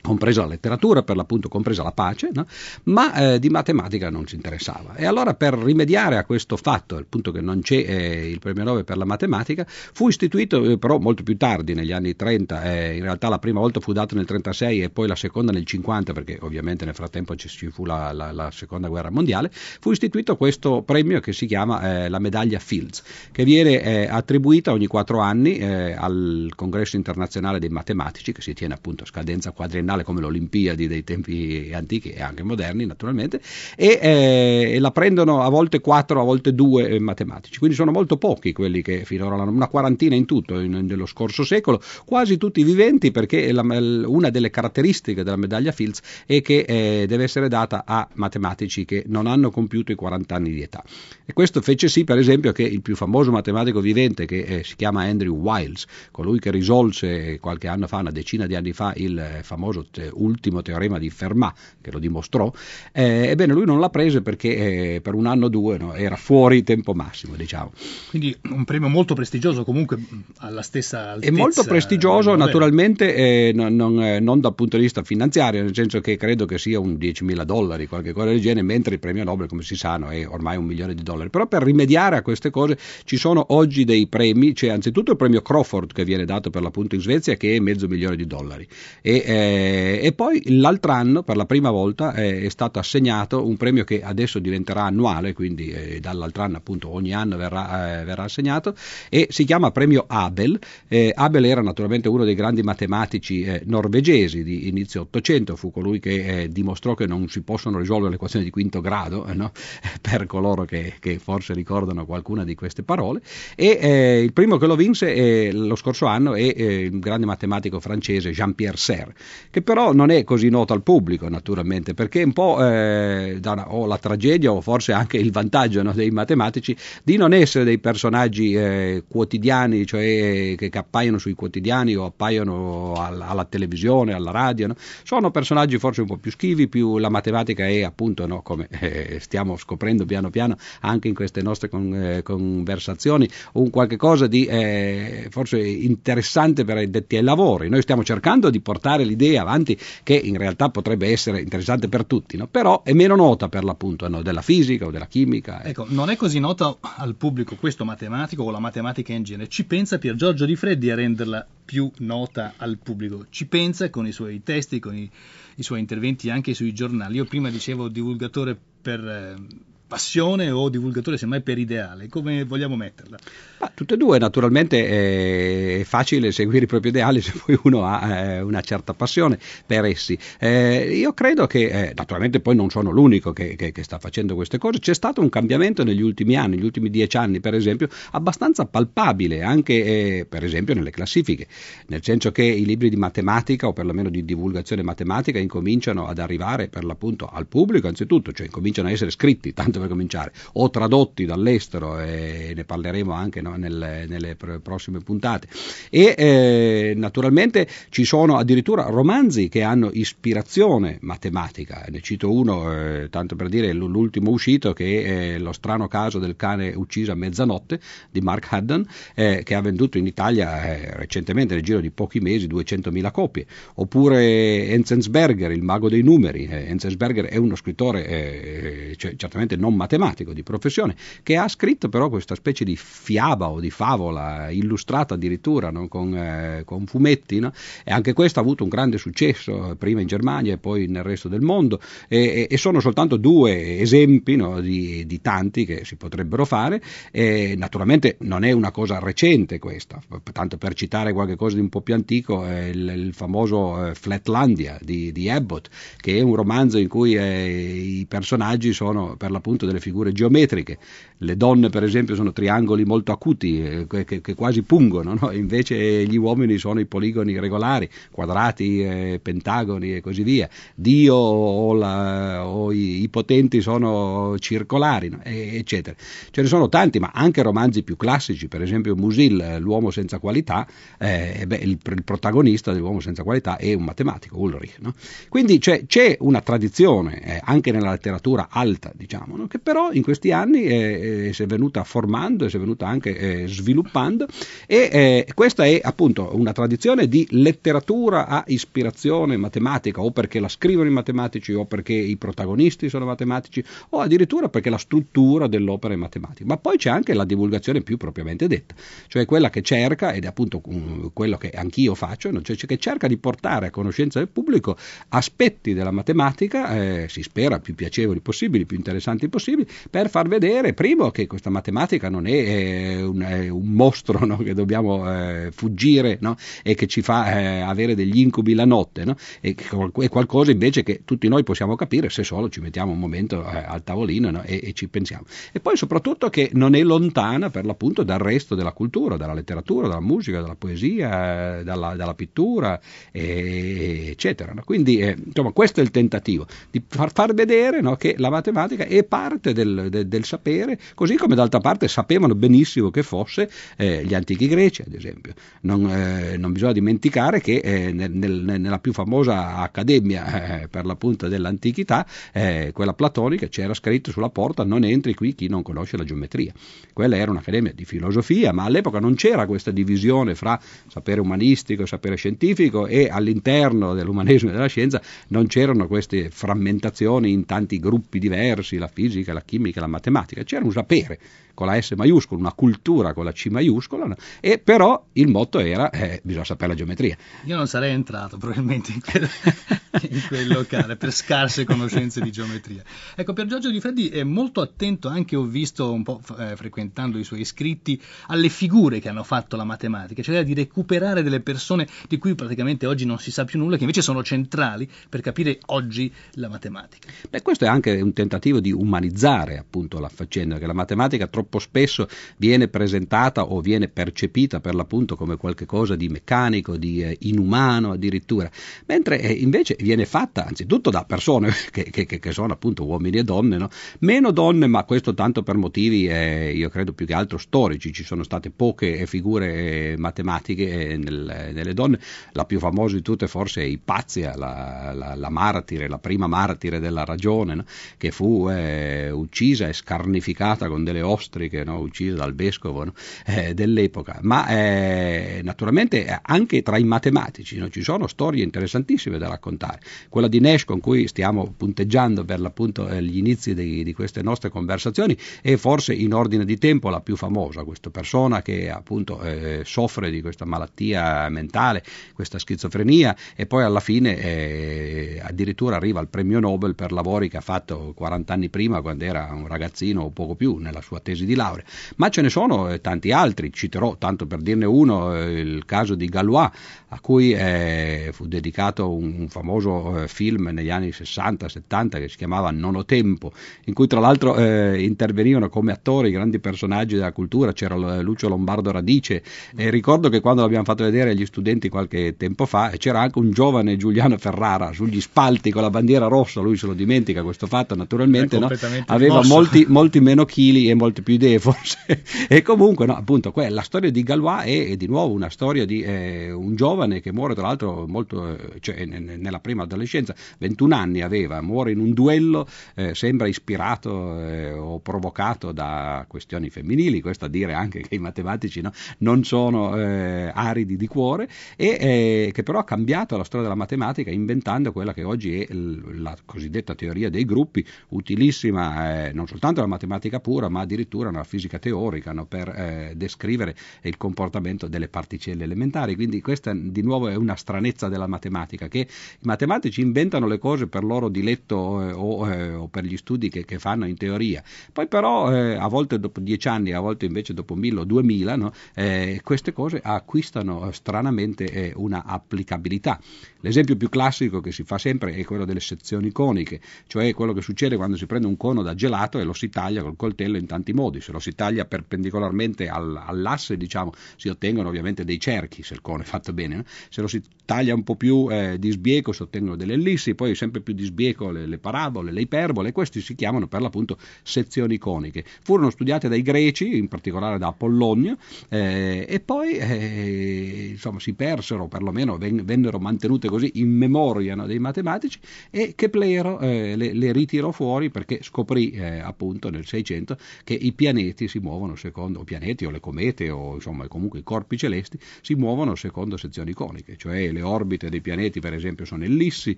compresa 0.00 0.42
la 0.42 0.48
letteratura, 0.48 1.02
per 1.02 1.16
l'appunto 1.16 1.48
compresa 1.48 1.82
la 1.82 1.92
pace, 1.92 2.30
no? 2.32 2.46
ma 2.84 3.14
eh, 3.14 3.38
di 3.38 3.48
matematica 3.48 4.10
non 4.10 4.26
si 4.26 4.34
interessava. 4.34 4.94
E 4.94 5.04
allora 5.04 5.34
per 5.34 5.54
rimediare 5.54 6.16
a 6.16 6.24
questo 6.24 6.56
fatto, 6.56 6.96
al 6.96 7.06
punto 7.06 7.32
che 7.32 7.40
non 7.40 7.60
c'è 7.60 7.76
eh, 7.76 8.30
il 8.30 8.38
premio 8.38 8.64
Nobel 8.64 8.84
per 8.84 8.96
la 8.96 9.04
matematica, 9.04 9.64
fu 9.66 10.08
istituito 10.08 10.64
eh, 10.64 10.78
però 10.78 10.98
molto 10.98 11.22
più 11.22 11.36
tardi, 11.36 11.74
negli 11.74 11.92
anni 11.92 12.16
30, 12.16 12.62
eh, 12.62 12.96
in 12.96 13.02
realtà 13.02 13.28
la 13.28 13.38
prima 13.38 13.60
volta 13.60 13.80
fu 13.80 13.92
dato 13.92 14.14
nel 14.14 14.24
36 14.24 14.82
e 14.82 14.90
poi 14.90 15.06
la 15.06 15.16
seconda 15.16 15.52
nel 15.52 15.64
50, 15.64 16.12
perché 16.12 16.38
ovviamente 16.40 16.84
nel 16.84 16.94
frattempo 16.94 17.34
ci 17.36 17.48
fu 17.70 17.84
la, 17.84 18.12
la, 18.12 18.32
la 18.32 18.50
seconda 18.50 18.88
guerra 18.88 19.10
mondiale, 19.10 19.50
fu 19.52 19.90
istituito 19.92 20.36
questo 20.36 20.82
premio 20.82 21.20
che 21.20 21.32
si 21.32 21.46
chiama 21.46 22.04
eh, 22.04 22.08
la 22.08 22.18
medaglia 22.18 22.58
Fields, 22.58 23.02
che 23.32 23.44
viene 23.44 23.82
eh, 23.82 24.08
attribuita 24.08 24.72
ogni 24.72 24.86
quattro 24.86 25.20
anni 25.20 25.58
al 25.60 26.50
Congresso 26.54 26.96
internazionale 26.96 27.58
dei 27.58 27.68
matematici, 27.68 28.32
che 28.32 28.40
si 28.40 28.54
tiene 28.54 28.74
appunto 28.74 29.04
a 29.04 29.06
scadenza 29.06 29.50
quadriennale 29.50 29.89
biennale 29.90 30.04
come 30.04 30.20
l'Olimpiadi 30.20 30.86
dei 30.86 31.04
tempi 31.04 31.70
antichi 31.74 32.10
e 32.10 32.22
anche 32.22 32.42
moderni 32.42 32.86
naturalmente 32.86 33.40
e, 33.76 33.98
eh, 34.00 34.72
e 34.74 34.78
la 34.78 34.90
prendono 34.90 35.42
a 35.42 35.48
volte 35.48 35.80
quattro, 35.80 36.20
a 36.20 36.24
volte 36.24 36.54
due 36.54 36.88
eh, 36.88 37.00
matematici, 37.00 37.58
quindi 37.58 37.76
sono 37.76 37.90
molto 37.90 38.16
pochi 38.16 38.52
quelli 38.52 38.82
che 38.82 39.04
finora 39.04 39.36
l'hanno, 39.36 39.50
una 39.50 39.68
quarantina 39.68 40.14
in 40.14 40.26
tutto 40.26 40.60
in, 40.60 40.84
nello 40.86 41.06
scorso 41.06 41.44
secolo, 41.44 41.80
quasi 42.04 42.36
tutti 42.36 42.62
viventi 42.62 43.10
perché 43.10 43.52
la, 43.52 43.62
una 43.62 44.30
delle 44.30 44.50
caratteristiche 44.50 45.22
della 45.22 45.36
medaglia 45.36 45.72
Fields 45.72 46.00
è 46.26 46.40
che 46.42 46.60
eh, 46.60 47.06
deve 47.06 47.24
essere 47.24 47.48
data 47.48 47.84
a 47.84 48.08
matematici 48.14 48.84
che 48.84 49.04
non 49.06 49.26
hanno 49.26 49.50
compiuto 49.50 49.92
i 49.92 49.94
40 49.94 50.34
anni 50.34 50.52
di 50.52 50.62
età. 50.62 50.82
E 51.24 51.32
questo 51.32 51.60
fece 51.60 51.88
sì 51.88 52.04
per 52.04 52.18
esempio 52.18 52.52
che 52.52 52.62
il 52.62 52.82
più 52.82 52.96
famoso 52.96 53.30
matematico 53.30 53.80
vivente 53.80 54.26
che 54.26 54.40
eh, 54.40 54.64
si 54.64 54.76
chiama 54.76 55.02
Andrew 55.02 55.36
Wiles, 55.36 55.86
colui 56.10 56.38
che 56.38 56.50
risolse 56.50 57.38
qualche 57.38 57.68
anno 57.68 57.86
fa, 57.86 57.98
una 57.98 58.10
decina 58.10 58.46
di 58.46 58.54
anni 58.54 58.72
fa, 58.72 58.92
il 58.96 59.18
eh, 59.18 59.42
famoso 59.42 59.79
famoso 59.80 59.86
te- 59.90 60.10
ultimo 60.12 60.62
teorema 60.62 60.98
di 60.98 61.10
Fermat, 61.10 61.56
che 61.80 61.90
lo 61.90 61.98
dimostrò, 61.98 62.52
eh, 62.92 63.28
ebbene 63.28 63.52
lui 63.52 63.64
non 63.64 63.80
l'ha 63.80 63.90
preso 63.90 64.22
perché 64.22 64.94
eh, 64.94 65.00
per 65.00 65.14
un 65.14 65.26
anno 65.26 65.46
o 65.46 65.48
due 65.48 65.78
no, 65.78 65.94
era 65.94 66.16
fuori 66.16 66.62
tempo 66.62 66.92
massimo, 66.92 67.34
diciamo. 67.36 67.72
Quindi 68.10 68.36
un 68.50 68.64
premio 68.64 68.88
molto 68.88 69.14
prestigioso 69.14 69.64
comunque 69.64 69.98
alla 70.38 70.62
stessa 70.62 71.12
altezza. 71.12 71.32
È 71.32 71.36
molto 71.36 71.64
prestigioso 71.64 72.34
naturalmente 72.36 73.14
eh, 73.14 73.52
non, 73.54 73.74
non, 73.74 74.02
eh, 74.02 74.20
non, 74.20 74.40
dal 74.40 74.54
punto 74.54 74.76
di 74.76 74.82
vista 74.82 75.02
finanziario, 75.02 75.62
nel 75.62 75.74
senso 75.74 76.00
che 76.00 76.16
credo 76.16 76.44
che 76.46 76.58
sia 76.58 76.78
un 76.78 76.94
10.000 76.94 77.42
dollari, 77.42 77.86
qualche 77.86 78.12
cosa 78.12 78.26
del 78.26 78.40
genere, 78.40 78.62
mentre 78.62 78.94
il 78.94 79.00
premio 79.00 79.24
Nobel, 79.24 79.48
come 79.48 79.62
si 79.62 79.76
sa, 79.76 79.96
no, 79.96 80.10
è 80.10 80.26
ormai 80.26 80.56
un 80.56 80.64
milione 80.64 80.94
di 80.94 81.02
dollari. 81.02 81.30
Però 81.30 81.46
per 81.46 81.62
rimediare 81.62 82.16
a 82.16 82.22
queste 82.22 82.50
cose 82.50 82.78
ci 83.04 83.16
sono 83.16 83.46
oggi 83.50 83.84
dei 83.84 84.06
premi, 84.06 84.52
c'è 84.52 84.68
anzitutto 84.68 85.12
il 85.12 85.16
premio 85.16 85.42
Crawford 85.42 85.92
che 85.92 86.04
viene 86.04 86.24
dato 86.24 86.50
per 86.50 86.62
l'appunto 86.62 86.94
in 86.94 87.00
Svezia 87.00 87.36
che 87.36 87.54
è 87.54 87.58
mezzo 87.60 87.86
milione 87.88 88.16
di 88.16 88.26
dollari 88.26 88.66
e, 89.00 89.22
eh, 89.70 90.00
e 90.02 90.12
poi 90.12 90.42
l'altro 90.58 90.90
anno, 90.90 91.22
per 91.22 91.36
la 91.36 91.46
prima 91.46 91.70
volta, 91.70 92.12
eh, 92.14 92.42
è 92.42 92.48
stato 92.48 92.80
assegnato 92.80 93.46
un 93.46 93.56
premio 93.56 93.84
che 93.84 94.02
adesso 94.02 94.40
diventerà 94.40 94.82
annuale, 94.82 95.32
quindi 95.32 95.70
eh, 95.70 96.00
dall'altro 96.00 96.42
anno 96.42 96.56
appunto 96.56 96.92
ogni 96.92 97.14
anno 97.14 97.36
verrà, 97.36 98.00
eh, 98.00 98.04
verrà 98.04 98.24
assegnato, 98.24 98.74
e 99.08 99.28
si 99.30 99.44
chiama 99.44 99.70
premio 99.70 100.04
Abel. 100.08 100.58
Eh, 100.88 101.12
Abel 101.14 101.44
era 101.44 101.62
naturalmente 101.62 102.08
uno 102.08 102.24
dei 102.24 102.34
grandi 102.34 102.62
matematici 102.62 103.42
eh, 103.42 103.62
norvegesi 103.66 104.42
di 104.42 104.66
inizio 104.66 105.02
Ottocento, 105.02 105.54
fu 105.54 105.70
colui 105.70 106.00
che 106.00 106.48
dimostrò 106.50 106.94
che 106.94 107.06
non 107.06 107.28
si 107.28 107.42
possono 107.42 107.78
risolvere 107.78 108.10
le 108.10 108.16
equazioni 108.16 108.44
di 108.44 108.50
quinto 108.50 108.80
grado, 108.80 109.24
no? 109.32 109.52
per 110.02 110.26
coloro 110.26 110.64
che, 110.64 110.94
che, 110.98 111.18
forse 111.18 111.54
ricordano 111.54 112.06
qualcuna 112.06 112.44
di 112.44 112.56
queste 112.56 112.82
parole, 112.82 113.20
e 113.54 114.20
il 114.22 114.32
primo 114.32 114.56
che 114.56 114.66
lo 114.66 114.74
vinse 114.74 115.52
lo 115.52 115.76
scorso 115.76 116.06
anno 116.06 116.34
è 116.34 116.40
il 116.40 116.98
grande 116.98 117.26
matematico 117.26 117.78
francese 117.78 118.30
Jean-Pierre 118.30 118.76
Serre, 118.76 119.14
che 119.50 119.59
però 119.62 119.92
non 119.92 120.10
è 120.10 120.24
così 120.24 120.48
noto 120.48 120.72
al 120.72 120.82
pubblico 120.82 121.28
naturalmente, 121.28 121.94
perché 121.94 122.22
un 122.22 122.32
po' 122.32 122.64
eh, 122.64 123.40
una, 123.42 123.72
o 123.72 123.86
la 123.86 123.98
tragedia 123.98 124.52
o 124.52 124.60
forse 124.60 124.92
anche 124.92 125.16
il 125.16 125.30
vantaggio 125.30 125.82
no, 125.82 125.92
dei 125.92 126.10
matematici 126.10 126.76
di 127.02 127.16
non 127.16 127.32
essere 127.32 127.64
dei 127.64 127.78
personaggi 127.78 128.54
eh, 128.54 129.04
quotidiani, 129.08 129.86
cioè 129.86 130.54
che, 130.56 130.68
che, 130.68 130.78
appaiono 130.78 131.18
sui 131.18 131.34
quotidiani 131.34 131.94
o 131.94 132.06
appaiono 132.06 132.94
alla, 132.96 133.28
alla 133.28 133.44
televisione, 133.44 134.12
alla 134.12 134.30
radio, 134.30 134.68
no? 134.68 134.74
sono 135.02 135.30
personaggi 135.30 135.78
forse 135.78 136.02
un 136.02 136.06
po' 136.06 136.16
più 136.16 136.30
schivi, 136.30 136.68
più 136.68 136.98
la 136.98 137.08
matematica 137.08 137.66
è 137.66 137.82
appunto, 137.82 138.26
no, 138.26 138.42
come 138.42 138.68
eh, 138.70 139.18
stiamo 139.20 139.56
scoprendo 139.56 140.04
piano 140.06 140.30
piano 140.30 140.56
anche 140.80 141.08
in 141.08 141.14
queste 141.14 141.42
nostre 141.42 141.68
con, 141.68 141.94
eh, 141.94 142.22
conversazioni, 142.22 143.28
un 143.52 143.70
qualche 143.70 143.96
cosa 143.96 144.26
di 144.26 144.46
eh, 144.46 145.28
forse 145.30 145.58
interessante 145.58 146.64
per 146.64 146.78
i 146.78 146.90
detti 146.90 147.16
ai 147.16 147.22
lavori. 147.22 147.68
Noi 147.68 147.82
stiamo 147.82 148.02
cercando 148.04 148.50
di 148.50 148.60
portare 148.60 149.04
l'idea 149.04 149.44
avanti 149.50 149.78
che 150.02 150.14
in 150.14 150.36
realtà 150.36 150.70
potrebbe 150.70 151.08
essere 151.08 151.40
interessante 151.40 151.88
per 151.88 152.04
tutti, 152.04 152.36
no? 152.36 152.46
però 152.46 152.82
è 152.82 152.92
meno 152.92 153.16
nota 153.16 153.48
per 153.48 153.64
l'appunto 153.64 154.08
no? 154.08 154.22
della 154.22 154.42
fisica 154.42 154.86
o 154.86 154.90
della 154.90 155.06
chimica. 155.06 155.62
Ecco, 155.62 155.86
non 155.88 156.10
è 156.10 156.16
così 156.16 156.38
nota 156.38 156.76
al 156.80 157.14
pubblico 157.16 157.56
questo 157.56 157.84
matematico 157.84 158.44
o 158.44 158.50
la 158.50 158.60
matematica 158.60 159.12
in 159.12 159.22
genere. 159.22 159.48
Ci 159.48 159.64
pensa 159.64 159.98
Pier 159.98 160.14
Giorgio 160.14 160.44
Di 160.44 160.56
Freddi 160.56 160.90
a 160.90 160.94
renderla 160.94 161.46
più 161.64 161.90
nota 161.98 162.54
al 162.56 162.78
pubblico. 162.82 163.26
Ci 163.28 163.46
pensa 163.46 163.90
con 163.90 164.06
i 164.06 164.12
suoi 164.12 164.42
testi, 164.42 164.78
con 164.78 164.96
i, 164.96 165.10
i 165.56 165.62
suoi 165.62 165.80
interventi 165.80 166.30
anche 166.30 166.54
sui 166.54 166.72
giornali. 166.72 167.16
Io 167.16 167.24
prima 167.24 167.50
dicevo 167.50 167.88
divulgatore 167.88 168.56
per... 168.80 169.00
Eh, 169.00 169.68
passione 169.90 170.52
o 170.52 170.68
divulgatore 170.68 171.18
semmai 171.18 171.42
per 171.42 171.58
ideale? 171.58 172.08
Come 172.08 172.44
vogliamo 172.44 172.76
metterla? 172.76 173.18
Ah, 173.62 173.70
tutte 173.74 173.92
e 173.92 173.96
due, 173.98 174.18
naturalmente 174.18 175.80
è 175.80 175.84
facile 175.84 176.32
seguire 176.32 176.64
i 176.64 176.66
propri 176.66 176.88
ideali 176.88 177.20
se 177.20 177.34
poi 177.44 177.58
uno 177.64 177.84
ha 177.84 178.08
eh, 178.08 178.40
una 178.40 178.62
certa 178.62 178.94
passione 178.94 179.38
per 179.66 179.84
essi. 179.84 180.18
Eh, 180.38 180.96
io 180.96 181.12
credo 181.12 181.46
che, 181.46 181.66
eh, 181.66 181.92
naturalmente 181.94 182.40
poi 182.40 182.56
non 182.56 182.70
sono 182.70 182.90
l'unico 182.90 183.34
che, 183.34 183.56
che, 183.56 183.70
che, 183.70 183.82
sta 183.82 183.98
facendo 183.98 184.34
queste 184.34 184.56
cose, 184.56 184.78
c'è 184.78 184.94
stato 184.94 185.20
un 185.20 185.28
cambiamento 185.28 185.84
negli 185.84 186.00
ultimi 186.00 186.36
anni, 186.36 186.56
negli 186.56 186.64
ultimi 186.64 186.88
dieci 186.88 187.18
anni 187.18 187.40
per 187.40 187.52
esempio, 187.52 187.88
abbastanza 188.12 188.64
palpabile 188.64 189.42
anche 189.42 189.74
eh, 189.84 190.26
per 190.26 190.42
esempio 190.42 190.72
nelle 190.72 190.90
classifiche, 190.90 191.46
nel 191.88 192.02
senso 192.02 192.32
che 192.32 192.44
i 192.44 192.64
libri 192.64 192.88
di 192.88 192.96
matematica 192.96 193.66
o 193.66 193.74
perlomeno 193.74 194.08
di 194.08 194.24
divulgazione 194.24 194.82
matematica 194.82 195.38
incominciano 195.38 196.06
ad 196.06 196.18
arrivare 196.18 196.68
per 196.68 196.84
l'appunto 196.84 197.26
al 197.26 197.46
pubblico 197.46 197.88
anzitutto, 197.88 198.32
cioè 198.32 198.46
incominciano 198.46 198.88
a 198.88 198.90
essere 198.90 199.10
scritti, 199.10 199.52
tanto 199.52 199.80
per 199.80 199.88
cominciare, 199.88 200.32
o 200.54 200.70
tradotti 200.70 201.26
dall'estero, 201.26 202.00
e 202.00 202.54
ne 202.56 202.64
parleremo 202.64 203.12
anche 203.12 203.42
no, 203.42 203.49
nelle, 203.56 204.06
nelle, 204.06 204.36
prossime 204.62 205.00
puntate. 205.00 205.48
E 205.90 206.14
eh, 206.16 206.92
naturalmente 206.96 207.68
ci 207.88 208.04
sono 208.04 208.36
addirittura 208.36 208.84
romanzi 208.84 209.48
che 209.48 209.62
hanno 209.62 209.90
ispirazione 209.92 210.98
matematica, 211.00 211.86
ne 211.88 212.00
cito 212.00 212.32
uno, 212.32 212.72
eh, 212.72 213.08
tanto 213.10 213.36
per 213.36 213.48
dire 213.48 213.72
l'ultimo 213.72 214.30
uscito, 214.30 214.72
che 214.72 215.34
è 215.34 215.38
Lo 215.38 215.52
strano 215.52 215.88
caso 215.88 216.18
del 216.18 216.36
cane 216.36 216.72
ucciso 216.74 217.12
a 217.12 217.14
mezzanotte 217.14 217.80
di 218.10 218.20
Mark 218.20 218.52
Haddon, 218.52 218.86
eh, 219.14 219.42
che 219.44 219.54
ha 219.54 219.60
venduto 219.60 219.98
in 219.98 220.06
Italia 220.06 220.62
eh, 220.64 220.96
recentemente, 220.96 221.54
nel 221.54 221.62
giro 221.62 221.80
di 221.80 221.90
pochi 221.90 222.20
mesi, 222.20 222.46
200.000 222.46 223.10
copie. 223.10 223.46
Oppure 223.74 224.68
Enzensberger, 224.68 225.50
il 225.50 225.62
mago 225.62 225.88
dei 225.88 226.02
numeri. 226.02 226.46
Eh, 226.46 226.68
Enzensberger 226.68 227.26
è 227.26 227.36
uno 227.36 227.54
scrittore 227.56 228.06
eh, 228.06 228.94
cioè, 228.96 229.16
certamente 229.16 229.56
non 229.56 229.74
matematico 229.74 230.32
di 230.32 230.42
professione, 230.42 230.94
che 231.22 231.36
ha 231.36 231.48
scritto 231.48 231.88
però 231.88 232.08
questa 232.08 232.34
specie 232.34 232.64
di 232.64 232.76
fiaba 232.76 233.39
o 233.48 233.60
di 233.60 233.70
favola 233.70 234.50
illustrata 234.50 235.14
addirittura 235.14 235.70
no? 235.70 235.88
con, 235.88 236.16
eh, 236.16 236.62
con, 236.64 236.86
fumetti, 236.86 237.38
no? 237.38 237.52
e 237.84 237.92
anche 237.92 238.12
questo 238.12 238.40
ha 238.40 238.42
avuto 238.42 238.64
un 238.64 238.70
grande 238.70 238.98
successo 238.98 239.76
prima 239.78 240.00
in 240.00 240.06
Germania 240.06 240.54
e 240.54 240.58
poi 240.58 240.86
nel 240.86 241.02
resto 241.02 241.28
del 241.28 241.42
mondo, 241.42 241.80
e, 242.08 242.46
e 242.50 242.56
sono 242.56 242.80
soltanto 242.80 243.16
due 243.16 243.78
esempi 243.78 244.36
no? 244.36 244.60
di, 244.60 245.06
di, 245.06 245.20
tanti 245.20 245.64
che 245.64 245.84
si 245.84 245.96
potrebbero 245.96 246.44
fare, 246.44 246.82
e 247.10 247.54
naturalmente 247.56 248.16
non 248.20 248.44
è 248.44 248.52
una 248.52 248.70
cosa 248.70 248.98
recente 248.98 249.58
questa, 249.58 250.00
tanto 250.32 250.56
per 250.56 250.74
citare 250.74 251.12
qualche 251.12 251.36
cosa 251.36 251.56
di 251.56 251.60
un 251.60 251.68
po' 251.68 251.82
più 251.82 251.94
antico, 251.94 252.46
eh, 252.46 252.70
il, 252.70 252.92
il, 252.96 253.14
famoso 253.14 253.86
eh, 253.86 253.94
Flatlandia 253.94 254.78
di, 254.80 255.12
di, 255.12 255.28
Abbott, 255.28 255.68
che 255.98 256.16
è 256.16 256.20
un 256.22 256.34
romanzo 256.34 256.78
in 256.78 256.88
cui 256.88 257.14
eh, 257.14 257.98
i 258.00 258.06
personaggi 258.06 258.72
sono 258.72 259.16
per 259.16 259.30
l'appunto 259.30 259.50
appunto 259.50 259.66
delle 259.66 259.80
figure 259.80 260.12
geometriche. 260.12 260.78
Le 261.18 261.36
donne, 261.36 261.68
per 261.68 261.82
esempio, 261.82 262.14
sono 262.14 262.32
triangoli 262.32 262.84
molto 262.84 263.12
acuti 263.12 263.29
eh, 263.38 263.86
che, 264.04 264.20
che, 264.20 264.34
quasi 264.34 264.62
pungono, 264.62 265.14
no? 265.18 265.30
invece 265.32 266.04
gli 266.04 266.16
uomini 266.16 266.58
sono 266.58 266.80
i 266.80 266.86
poligoni 266.86 267.38
regolari, 267.38 267.88
quadrati, 268.10 268.82
eh, 268.82 269.20
pentagoni 269.22 269.96
e 269.96 270.00
così 270.00 270.22
via. 270.22 270.48
Dio 270.74 271.14
o, 271.14 271.72
la, 271.74 272.46
o 272.46 272.72
i, 272.72 273.02
i, 273.02 273.08
potenti 273.08 273.60
sono 273.60 274.36
circolari, 274.38 275.08
no? 275.08 275.20
e, 275.22 275.56
eccetera. 275.56 275.96
Ce 276.30 276.42
ne 276.42 276.46
sono 276.46 276.68
tanti, 276.68 276.98
ma 276.98 277.10
anche 277.12 277.42
romanzi 277.42 277.82
più 277.82 277.96
classici, 277.96 278.48
per 278.48 278.62
esempio 278.62 278.96
Musil, 278.96 279.58
L'uomo 279.60 279.90
senza 279.90 280.18
qualità, 280.18 280.66
eh, 280.98 281.44
beh, 281.46 281.56
il, 281.56 281.78
il, 281.82 282.02
protagonista 282.04 282.72
dell'uomo 282.72 283.00
senza 283.00 283.22
qualità 283.22 283.56
è 283.56 283.72
un 283.74 283.84
matematico, 283.84 284.38
Ulrich. 284.38 284.78
No? 284.80 284.94
Quindi 285.28 285.60
cioè, 285.60 285.86
c'è 285.86 286.16
una 286.20 286.40
tradizione, 286.40 287.22
eh, 287.22 287.40
anche 287.44 287.72
nella 287.72 287.90
letteratura 287.90 288.48
alta, 288.50 288.92
diciamo, 288.94 289.46
che 289.46 289.58
però 289.58 289.92
in 289.92 290.02
questi 290.02 290.32
anni 290.32 290.64
eh, 290.64 291.28
eh, 291.28 291.32
si 291.32 291.42
è 291.42 291.46
venuta 291.46 291.84
formando 291.84 292.44
e 292.44 292.50
si 292.50 292.56
è 292.56 292.60
venuta 292.60 292.86
anche 292.86 293.16
eh, 293.20 293.46
sviluppando 293.46 294.26
e 294.66 294.88
eh, 294.90 295.26
questa 295.34 295.64
è 295.64 295.78
appunto 295.82 296.30
una 296.32 296.52
tradizione 296.52 297.06
di 297.06 297.26
letteratura 297.30 298.26
a 298.26 298.44
ispirazione 298.46 299.36
matematica 299.36 300.00
o 300.00 300.10
perché 300.10 300.40
la 300.40 300.48
scrivono 300.48 300.88
i 300.88 300.92
matematici 300.92 301.52
o 301.52 301.66
perché 301.66 301.92
i 301.92 302.16
protagonisti 302.16 302.88
sono 302.88 303.04
matematici 303.04 303.62
o 303.90 304.00
addirittura 304.00 304.48
perché 304.48 304.70
la 304.70 304.78
struttura 304.78 305.46
dell'opera 305.46 305.94
è 305.94 305.96
matematica. 305.96 306.46
Ma 306.46 306.56
poi 306.56 306.76
c'è 306.76 306.90
anche 306.90 307.14
la 307.14 307.24
divulgazione 307.24 307.82
più 307.82 307.96
propriamente 307.96 308.46
detta, 308.46 308.74
cioè 309.06 309.26
quella 309.26 309.50
che 309.50 309.62
cerca, 309.62 310.12
ed 310.12 310.24
è 310.24 310.26
appunto 310.26 310.62
mm, 310.66 311.06
quello 311.12 311.36
che 311.36 311.50
anch'io 311.50 311.94
faccio, 311.94 312.30
cioè 312.42 312.56
che 312.56 312.78
cerca 312.78 313.06
di 313.06 313.18
portare 313.18 313.66
a 313.66 313.70
conoscenza 313.70 314.18
del 314.18 314.28
pubblico 314.28 314.76
aspetti 315.08 315.74
della 315.74 315.90
matematica, 315.90 316.74
eh, 316.74 317.06
si 317.08 317.22
spera 317.22 317.60
più 317.60 317.74
piacevoli 317.74 318.20
possibili, 318.20 318.66
più 318.66 318.76
interessanti 318.76 319.28
possibili, 319.28 319.68
per 319.90 320.08
far 320.08 320.28
vedere, 320.28 320.72
primo, 320.72 321.10
che 321.10 321.26
questa 321.26 321.50
matematica 321.50 322.08
non 322.08 322.26
è, 322.26 322.32
eh, 322.32 323.09
un, 323.10 323.20
è 323.20 323.48
un, 323.48 323.66
mostro 323.66 324.24
no? 324.24 324.36
che 324.38 324.54
dobbiamo 324.54 325.10
eh, 325.12 325.50
fuggire 325.52 326.18
no? 326.20 326.36
e 326.62 326.74
che 326.74 326.86
ci 326.86 327.02
fa 327.02 327.38
eh, 327.38 327.60
avere 327.60 327.94
degli 327.94 328.18
incubi 328.18 328.54
la 328.54 328.64
notte, 328.64 329.04
no? 329.04 329.16
e 329.40 329.54
è 329.54 330.08
qualcosa 330.08 330.50
invece 330.50 330.82
che 330.82 331.02
tutti 331.04 331.28
noi 331.28 331.42
possiamo 331.42 331.76
capire 331.76 332.08
se 332.10 332.24
solo 332.24 332.48
ci 332.48 332.60
mettiamo 332.60 332.92
un 332.92 332.98
momento 332.98 333.44
eh, 333.48 333.56
al 333.56 333.82
tavolino 333.84 334.42
e, 334.42 334.60
e, 334.62 334.72
ci 334.72 334.88
pensiamo. 334.88 335.24
E 335.52 335.60
poi 335.60 335.76
soprattutto 335.76 336.28
che 336.30 336.50
non 336.54 336.74
è 336.74 336.82
lontana 336.82 337.50
per 337.50 337.64
l'appunto 337.64 338.02
dal 338.02 338.18
resto 338.18 338.54
della 338.54 338.72
cultura, 338.72 339.16
dalla 339.16 339.34
letteratura, 339.34 339.88
dalla 339.88 340.00
musica, 340.00 340.40
dalla 340.40 340.56
poesia, 340.56 341.62
dalla, 341.62 341.94
dalla 341.96 342.14
pittura, 342.14 342.80
eccetera. 343.12 344.54
Quindi 344.64 344.98
eh, 344.98 345.16
insomma, 345.24 345.52
questo 345.52 345.80
è 345.80 345.82
il 345.82 345.90
tentativo 345.90 346.46
di 346.70 346.82
far, 346.86 347.12
far 347.12 347.34
vedere 347.34 347.80
che 347.96 348.14
la 348.18 348.30
matematica 348.30 348.84
è 348.84 349.04
parte 349.04 349.52
del, 349.52 349.88
del, 349.90 350.06
del, 350.06 350.24
sapere, 350.24 350.78
così 350.94 351.16
come 351.16 351.34
d'altra 351.34 351.60
parte 351.60 351.88
sapevano 351.88 352.34
benissimo 352.34 352.89
che 352.90 353.02
fosse 353.02 353.50
eh, 353.76 354.04
gli 354.04 354.14
antichi 354.14 354.46
greci, 354.46 354.82
ad 354.82 354.94
esempio. 354.94 355.34
Non, 355.62 355.88
eh, 355.90 356.36
non 356.36 356.52
bisogna 356.52 356.72
dimenticare 356.72 357.40
che 357.40 357.56
eh, 357.56 357.92
nel, 357.92 358.10
nel, 358.10 358.60
nella 358.60 358.78
più 358.78 358.92
famosa 358.92 359.56
accademia 359.56 360.62
eh, 360.62 360.68
per 360.68 360.84
l'appunto 360.84 361.28
dell'antichità, 361.28 362.06
eh, 362.32 362.70
quella 362.72 362.92
platonica, 362.94 363.48
c'era 363.48 363.74
scritto 363.74 364.10
sulla 364.10 364.30
porta 364.30 364.64
non 364.64 364.84
entri 364.84 365.14
qui 365.14 365.34
chi 365.34 365.48
non 365.48 365.62
conosce 365.62 365.96
la 365.96 366.04
geometria. 366.04 366.52
Quella 366.92 367.16
era 367.16 367.30
un'accademia 367.30 367.72
di 367.72 367.84
filosofia, 367.84 368.52
ma 368.52 368.64
all'epoca 368.64 368.98
non 368.98 369.14
c'era 369.14 369.46
questa 369.46 369.70
divisione 369.70 370.34
fra 370.34 370.60
sapere 370.88 371.20
umanistico 371.20 371.82
e 371.82 371.86
sapere 371.86 372.16
scientifico 372.16 372.86
e 372.86 373.08
all'interno 373.10 373.94
dell'umanesimo 373.94 374.50
e 374.50 374.54
della 374.54 374.66
scienza 374.66 375.00
non 375.28 375.46
c'erano 375.46 375.86
queste 375.86 376.30
frammentazioni 376.30 377.32
in 377.32 377.46
tanti 377.46 377.78
gruppi 377.78 378.18
diversi, 378.18 378.76
la 378.76 378.88
fisica, 378.88 379.32
la 379.32 379.42
chimica, 379.42 379.80
la 379.80 379.86
matematica, 379.86 380.42
c'era 380.44 380.64
un 380.64 380.72
sapere 380.72 381.18
con 381.54 381.66
la 381.66 381.80
S 381.80 381.92
maiuscola, 381.92 382.40
una 382.40 382.52
cultura 382.52 382.79
con 382.82 383.24
la 383.24 383.32
C 383.32 383.46
maiuscola, 383.46 384.04
no? 384.06 384.16
e 384.40 384.58
però 384.58 385.04
il 385.12 385.28
motto 385.28 385.58
era 385.58 385.90
eh, 385.90 386.20
bisogna 386.22 386.44
sapere 386.44 386.72
la 386.72 386.76
geometria. 386.76 387.16
Io 387.44 387.56
non 387.56 387.66
sarei 387.66 387.92
entrato 387.92 388.36
probabilmente 388.36 388.92
in 388.92 389.00
quel, 389.00 389.28
in 390.10 390.22
quel 390.26 390.48
locale 390.48 390.96
per 390.96 391.12
scarse 391.12 391.64
conoscenze 391.64 392.20
di 392.20 392.30
geometria. 392.30 392.82
Ecco, 393.14 393.32
per 393.32 393.46
Giorgio 393.46 393.70
Di 393.70 393.80
Freddi 393.80 394.08
è 394.08 394.22
molto 394.22 394.60
attento, 394.60 395.08
anche 395.08 395.36
ho 395.36 395.44
visto 395.44 395.92
un 395.92 396.02
po' 396.02 396.20
eh, 396.38 396.56
frequentando 396.56 397.18
i 397.18 397.24
suoi 397.24 397.44
scritti, 397.44 398.00
alle 398.26 398.48
figure 398.48 398.98
che 398.98 399.08
hanno 399.08 399.24
fatto 399.24 399.56
la 399.56 399.64
matematica, 399.64 400.22
cioè 400.22 400.42
di 400.44 400.54
recuperare 400.54 401.22
delle 401.22 401.40
persone 401.40 401.86
di 402.08 402.18
cui 402.18 402.34
praticamente 402.34 402.86
oggi 402.86 403.04
non 403.04 403.18
si 403.18 403.30
sa 403.30 403.44
più 403.44 403.58
nulla, 403.58 403.76
che 403.76 403.82
invece 403.82 404.02
sono 404.02 404.22
centrali 404.22 404.88
per 405.08 405.20
capire 405.20 405.58
oggi 405.66 406.12
la 406.32 406.48
matematica. 406.48 407.08
Beh, 407.28 407.42
questo 407.42 407.64
è 407.64 407.68
anche 407.68 408.00
un 408.00 408.12
tentativo 408.12 408.60
di 408.60 408.72
umanizzare 408.72 409.58
appunto 409.58 409.98
la 410.00 410.08
faccenda, 410.08 410.58
che 410.58 410.66
la 410.66 410.72
matematica 410.72 411.26
troppo 411.26 411.58
spesso 411.58 412.08
viene 412.36 412.68
presentata 412.70 413.44
o 413.44 413.60
viene 413.60 413.88
percepita 413.88 414.60
per 414.60 414.74
l'appunto 414.74 415.16
come 415.16 415.36
qualcosa 415.36 415.96
di 415.96 416.08
meccanico, 416.08 416.76
di 416.76 417.02
eh, 417.02 417.16
inumano 417.20 417.92
addirittura, 417.92 418.50
mentre 418.86 419.20
eh, 419.20 419.32
invece 419.32 419.76
viene 419.78 420.06
fatta 420.06 420.46
anzitutto 420.46 420.90
da 420.90 421.04
persone 421.04 421.52
che, 421.70 421.84
che, 421.90 422.06
che 422.06 422.32
sono 422.32 422.52
appunto 422.52 422.84
uomini 422.84 423.18
e 423.18 423.24
donne, 423.24 423.58
no? 423.58 423.68
meno 424.00 424.30
donne, 424.30 424.66
ma 424.66 424.84
questo 424.84 425.14
tanto 425.14 425.42
per 425.42 425.56
motivi, 425.56 426.08
eh, 426.08 426.52
io 426.54 426.68
credo 426.68 426.92
più 426.92 427.06
che 427.06 427.14
altro 427.14 427.38
storici, 427.38 427.92
ci 427.92 428.04
sono 428.04 428.22
state 428.22 428.50
poche 428.50 429.06
figure 429.06 429.96
matematiche 429.98 430.96
nel, 430.96 431.50
nelle 431.52 431.74
donne, 431.74 431.98
la 432.32 432.44
più 432.44 432.58
famosa 432.58 432.96
di 432.96 433.02
tutte 433.02 433.26
forse 433.26 433.62
è 433.62 433.64
Ipazia, 433.64 434.36
la, 434.36 434.92
la, 434.94 435.14
la 435.14 435.28
martire, 435.30 435.88
la 435.88 435.98
prima 435.98 436.26
martire 436.26 436.78
della 436.78 437.04
ragione, 437.04 437.54
no? 437.54 437.64
che 437.96 438.10
fu 438.10 438.48
eh, 438.48 439.10
uccisa 439.10 439.68
e 439.68 439.72
scarnificata 439.72 440.68
con 440.68 440.84
delle 440.84 441.02
ostriche 441.02 441.64
no, 441.64 441.78
uccise 441.78 442.14
dal 442.14 442.34
vescovo 442.34 442.59
no, 442.62 442.92
eh, 443.26 443.54
dell'epoca, 443.54 444.18
ma 444.22 444.46
eh, 444.48 445.40
naturalmente 445.42 446.20
anche 446.22 446.62
tra 446.62 446.78
i 446.78 446.84
matematici 446.84 447.56
no, 447.58 447.68
ci 447.68 447.82
sono 447.82 448.06
storie 448.06 448.42
interessantissime 448.42 449.18
da 449.18 449.28
raccontare. 449.28 449.80
Quella 450.08 450.28
di 450.28 450.40
Nash 450.40 450.64
con 450.64 450.80
cui 450.80 451.06
stiamo 451.08 451.52
punteggiando 451.56 452.24
per 452.24 452.40
l'appunto 452.40 452.88
eh, 452.88 453.02
gli 453.02 453.18
inizi 453.18 453.54
di, 453.54 453.82
di, 453.82 453.92
queste 453.92 454.22
nostre 454.22 454.48
conversazioni 454.48 455.16
è 455.40 455.56
forse 455.56 455.94
in 455.94 456.14
ordine 456.14 456.44
di 456.44 456.58
tempo 456.58 456.88
la 456.90 457.00
più 457.00 457.16
famosa, 457.16 457.64
questa 457.64 457.90
persona 457.90 458.42
che 458.42 458.70
appunto 458.70 459.20
eh, 459.22 459.62
soffre 459.64 460.10
di 460.10 460.20
questa 460.20 460.44
malattia 460.44 461.28
mentale, 461.28 461.82
questa 462.14 462.38
schizofrenia 462.38 463.16
e 463.36 463.46
poi 463.46 463.64
alla 463.64 463.80
fine 463.80 464.16
eh, 464.18 465.20
addirittura 465.22 465.76
arriva 465.76 466.00
al 466.00 466.08
premio 466.08 466.40
Nobel 466.40 466.74
per 466.74 466.92
lavori 466.92 467.28
che 467.28 467.36
ha 467.36 467.42
fatto 467.42 467.92
40 467.94 468.32
anni 468.32 468.48
prima 468.48 468.80
quando 468.80 469.04
era 469.04 469.28
un 469.32 469.46
ragazzino 469.46 470.02
o 470.02 470.10
poco 470.10 470.34
più 470.34 470.56
nella 470.56 470.80
sua 470.80 471.00
tesi 471.00 471.24
di 471.24 471.34
laurea, 471.34 471.64
ma 471.96 472.08
ce 472.08 472.22
ne 472.22 472.28
sono 472.28 472.49
eh, 472.50 472.80
tanti 472.80 473.12
altri, 473.12 473.52
citerò 473.52 473.96
tanto 473.96 474.26
per 474.26 474.40
dirne 474.40 474.64
uno 474.64 475.14
eh, 475.14 475.40
il 475.40 475.64
caso 475.64 475.94
di 475.94 476.06
Galois, 476.06 476.50
a 476.88 477.00
cui 477.00 477.32
eh, 477.32 478.10
fu 478.12 478.26
dedicato 478.26 478.92
un, 478.92 479.14
un 479.18 479.28
famoso 479.28 480.02
eh, 480.02 480.08
film 480.08 480.48
negli 480.52 480.70
anni 480.70 480.88
60-70 480.88 481.88
che 481.98 482.08
si 482.08 482.16
chiamava 482.16 482.50
Non 482.50 482.76
ho 482.76 482.84
tempo, 482.84 483.32
in 483.64 483.74
cui 483.74 483.86
tra 483.86 484.00
l'altro 484.00 484.36
eh, 484.36 484.82
intervenivano 484.82 485.48
come 485.48 485.72
attori 485.72 486.10
grandi 486.10 486.38
personaggi 486.40 486.96
della 486.96 487.12
cultura, 487.12 487.52
c'era 487.52 488.00
Lucio 488.00 488.28
Lombardo 488.28 488.70
Radice, 488.70 489.22
e 489.56 489.70
ricordo 489.70 490.08
che 490.08 490.20
quando 490.20 490.42
l'abbiamo 490.42 490.64
fatto 490.64 490.82
vedere 490.84 491.10
agli 491.10 491.26
studenti 491.26 491.68
qualche 491.68 492.16
tempo 492.16 492.46
fa 492.46 492.70
c'era 492.76 493.00
anche 493.00 493.18
un 493.18 493.30
giovane 493.30 493.76
Giuliano 493.76 494.18
Ferrara 494.18 494.72
sugli 494.72 495.00
spalti 495.00 495.50
con 495.50 495.62
la 495.62 495.70
bandiera 495.70 496.06
rossa, 496.06 496.40
lui 496.40 496.56
se 496.56 496.66
lo 496.66 496.74
dimentica 496.74 497.22
questo 497.22 497.46
fatto 497.46 497.74
naturalmente, 497.74 498.38
no? 498.38 498.48
aveva 498.86 499.22
molti, 499.24 499.64
molti 499.68 500.00
meno 500.00 500.24
chili 500.24 500.68
e 500.68 500.74
molti 500.74 501.02
più 501.02 501.14
idee 501.14 501.38
forse. 501.38 502.02
comunque, 502.42 502.86
no, 502.86 502.96
appunto, 502.96 503.32
la 503.34 503.62
storia 503.62 503.90
di 503.90 504.02
Galois 504.02 504.44
è, 504.44 504.70
è, 504.70 504.76
di 504.76 504.86
nuovo 504.86 505.12
una 505.14 505.30
storia 505.30 505.64
di 505.64 505.82
eh, 505.82 506.30
un 506.30 506.54
giovane 506.54 507.00
che 507.00 507.12
muore, 507.12 507.34
tra 507.34 507.46
l'altro, 507.46 507.86
molto, 507.86 508.36
eh, 508.36 508.60
cioè, 508.60 508.84
n- 508.84 509.16
nella 509.18 509.40
prima 509.40 509.64
adolescenza, 509.64 510.14
21 510.38 510.74
anni 510.74 511.02
aveva, 511.02 511.40
muore 511.40 511.72
in 511.72 511.80
un 511.80 511.92
duello, 511.92 512.46
eh, 512.74 512.94
sembra 512.94 513.26
ispirato 513.26 514.18
eh, 514.20 514.52
o 514.52 514.78
provocato 514.80 515.52
da 515.52 516.04
questioni 516.08 516.50
femminili, 516.50 517.00
questo 517.00 517.24
a 517.24 517.28
dire 517.28 517.54
anche 517.54 517.80
che 517.80 517.94
i 517.94 517.98
matematici 517.98 518.60
no, 518.60 518.72
non 518.98 519.24
sono 519.24 519.76
eh, 519.76 520.30
aridi 520.32 520.76
di 520.76 520.86
cuore, 520.86 521.28
e 521.56 521.76
eh, 521.80 522.30
che 522.32 522.42
però 522.42 522.58
ha 522.58 522.64
cambiato 522.64 523.16
la 523.16 523.24
storia 523.24 523.46
della 523.46 523.58
matematica 523.58 524.10
inventando 524.10 524.72
quella 524.72 524.92
che 524.92 525.04
oggi 525.04 525.40
è 525.40 525.52
l- 525.52 526.02
la 526.02 526.16
cosiddetta 526.24 526.74
teoria 526.74 527.10
dei 527.10 527.24
gruppi, 527.24 527.64
utilissima 527.88 529.10
non 529.12 529.26
soltanto 529.26 529.60
la 529.60 529.66
matematica 529.66 530.20
pura, 530.20 530.48
ma 530.48 530.60
addirittura 530.60 531.08
una 531.08 531.24
fisica 531.24 531.58
teorica 531.58 532.12
no, 532.12 532.26
per 532.30 532.48
eh, 532.48 532.92
descrivere 532.94 533.56
il 533.82 533.96
comportamento 533.96 534.68
delle 534.68 534.88
particelle 534.88 535.42
elementari. 535.42 535.96
Quindi 535.96 536.22
questa 536.22 536.52
di 536.54 536.80
nuovo 536.80 537.08
è 537.08 537.16
una 537.16 537.34
stranezza 537.34 537.88
della 537.88 538.06
matematica, 538.06 538.68
che 538.68 538.78
i 538.78 538.86
matematici 539.22 539.80
inventano 539.80 540.28
le 540.28 540.38
cose 540.38 540.68
per 540.68 540.84
loro 540.84 541.08
diletto 541.08 541.82
eh, 541.82 541.92
o, 541.92 542.30
eh, 542.30 542.54
o, 542.54 542.68
per 542.68 542.84
gli 542.84 542.96
studi 542.96 543.28
che, 543.28 543.44
che, 543.44 543.58
fanno 543.58 543.84
in 543.84 543.96
teoria. 543.96 544.44
Poi 544.72 544.86
però 544.86 545.34
eh, 545.34 545.56
a 545.56 545.66
volte 545.66 545.98
dopo 545.98 546.20
dieci 546.20 546.46
anni, 546.46 546.70
a 546.70 546.78
volte 546.78 547.06
invece 547.06 547.34
dopo 547.34 547.56
mille 547.56 547.80
o 547.80 547.84
duemila, 547.84 548.36
no, 548.36 548.52
eh, 548.74 549.20
queste 549.24 549.52
cose 549.52 549.80
acquistano 549.82 550.68
eh, 550.68 550.72
stranamente 550.72 551.72
una 551.74 552.04
applicabilità. 552.04 553.00
L'esempio 553.40 553.76
più 553.76 553.88
classico 553.88 554.40
che 554.40 554.52
si 554.52 554.62
fa 554.62 554.78
sempre 554.78 555.14
è 555.14 555.24
quello 555.24 555.44
delle 555.44 555.60
sezioni 555.60 556.12
coniche, 556.12 556.60
cioè 556.86 557.12
quello 557.12 557.32
che 557.32 557.40
succede 557.40 557.76
quando 557.76 557.96
si 557.96 558.06
prende 558.06 558.28
un 558.28 558.36
cono 558.36 558.62
da 558.62 558.74
gelato 558.74 559.18
e 559.18 559.24
lo 559.24 559.32
si 559.32 559.48
taglia 559.48 559.82
col 559.82 559.96
coltello 559.96 560.36
in 560.36 560.46
tanti 560.46 560.72
modi. 560.72 561.00
Se 561.00 561.10
lo 561.10 561.18
si 561.18 561.34
taglia 561.34 561.64
perpendicolarmente 561.64 562.19
al, 562.26 563.02
all'asse, 563.04 563.56
diciamo, 563.56 563.92
si 564.16 564.28
ottengono 564.28 564.68
ovviamente 564.68 565.04
dei 565.04 565.18
cerchi, 565.18 565.62
se 565.62 565.74
il 565.74 565.80
cono 565.80 566.02
è 566.02 566.06
fatto 566.06 566.32
bene. 566.32 566.56
No? 566.56 566.64
Se 566.88 567.00
lo 567.00 567.06
si 567.06 567.22
taglia 567.44 567.74
un 567.74 567.82
po' 567.82 567.96
più 567.96 568.28
eh, 568.30 568.58
di 568.58 568.70
sbieco 568.70 569.12
si 569.12 569.22
ottengono 569.22 569.56
delle 569.56 569.72
ellissi, 569.72 570.14
poi 570.14 570.34
sempre 570.34 570.60
più 570.60 570.72
di 570.72 570.84
sbieco 570.84 571.30
le, 571.30 571.46
le 571.46 571.58
parabole, 571.58 572.12
le 572.12 572.20
iperbole, 572.20 572.72
questi 572.72 573.00
si 573.00 573.14
chiamano 573.14 573.48
per 573.48 573.60
l'appunto 573.60 573.98
sezioni 574.22 574.78
coniche. 574.78 575.24
Furono 575.42 575.70
studiate 575.70 576.08
dai 576.08 576.22
greci, 576.22 576.76
in 576.76 576.88
particolare 576.88 577.38
da 577.38 577.48
Apollonio, 577.48 578.16
eh, 578.48 579.04
e 579.08 579.20
poi 579.20 579.56
eh, 579.56 580.68
insomma, 580.70 581.00
si 581.00 581.14
persero, 581.14 581.66
perlomeno 581.66 582.16
ven- 582.18 582.44
vennero 582.44 582.78
mantenute 582.78 583.28
così 583.28 583.50
in 583.54 583.70
memoria 583.70 584.34
no, 584.34 584.46
dei 584.46 584.58
matematici 584.58 585.18
e 585.50 585.74
Keplero 585.74 586.38
eh, 586.40 586.76
le, 586.76 586.92
le, 586.92 587.12
ritirò 587.12 587.50
fuori 587.50 587.90
perché 587.90 588.20
scoprì 588.22 588.70
eh, 588.70 588.98
appunto 588.98 589.50
nel 589.50 589.66
600 589.66 590.16
che 590.44 590.54
i 590.54 590.72
pianeti 590.72 591.28
si 591.28 591.38
muovono 591.38 591.74
secondo, 591.76 591.99
o 592.02 592.24
pianeti 592.24 592.64
o 592.64 592.70
le 592.70 592.80
comete 592.80 593.30
o 593.30 593.54
insomma 593.54 593.86
comunque 593.88 594.20
i 594.20 594.22
corpi 594.22 594.56
celesti 594.56 594.98
si 595.20 595.34
muovono 595.34 595.74
secondo 595.74 596.16
sezioni 596.16 596.52
coniche, 596.52 596.96
cioè 596.96 597.30
le 597.32 597.42
orbite 597.42 597.88
dei 597.88 598.00
pianeti 598.00 598.40
per 598.40 598.54
esempio 598.54 598.84
sono 598.84 599.04
ellissi, 599.04 599.56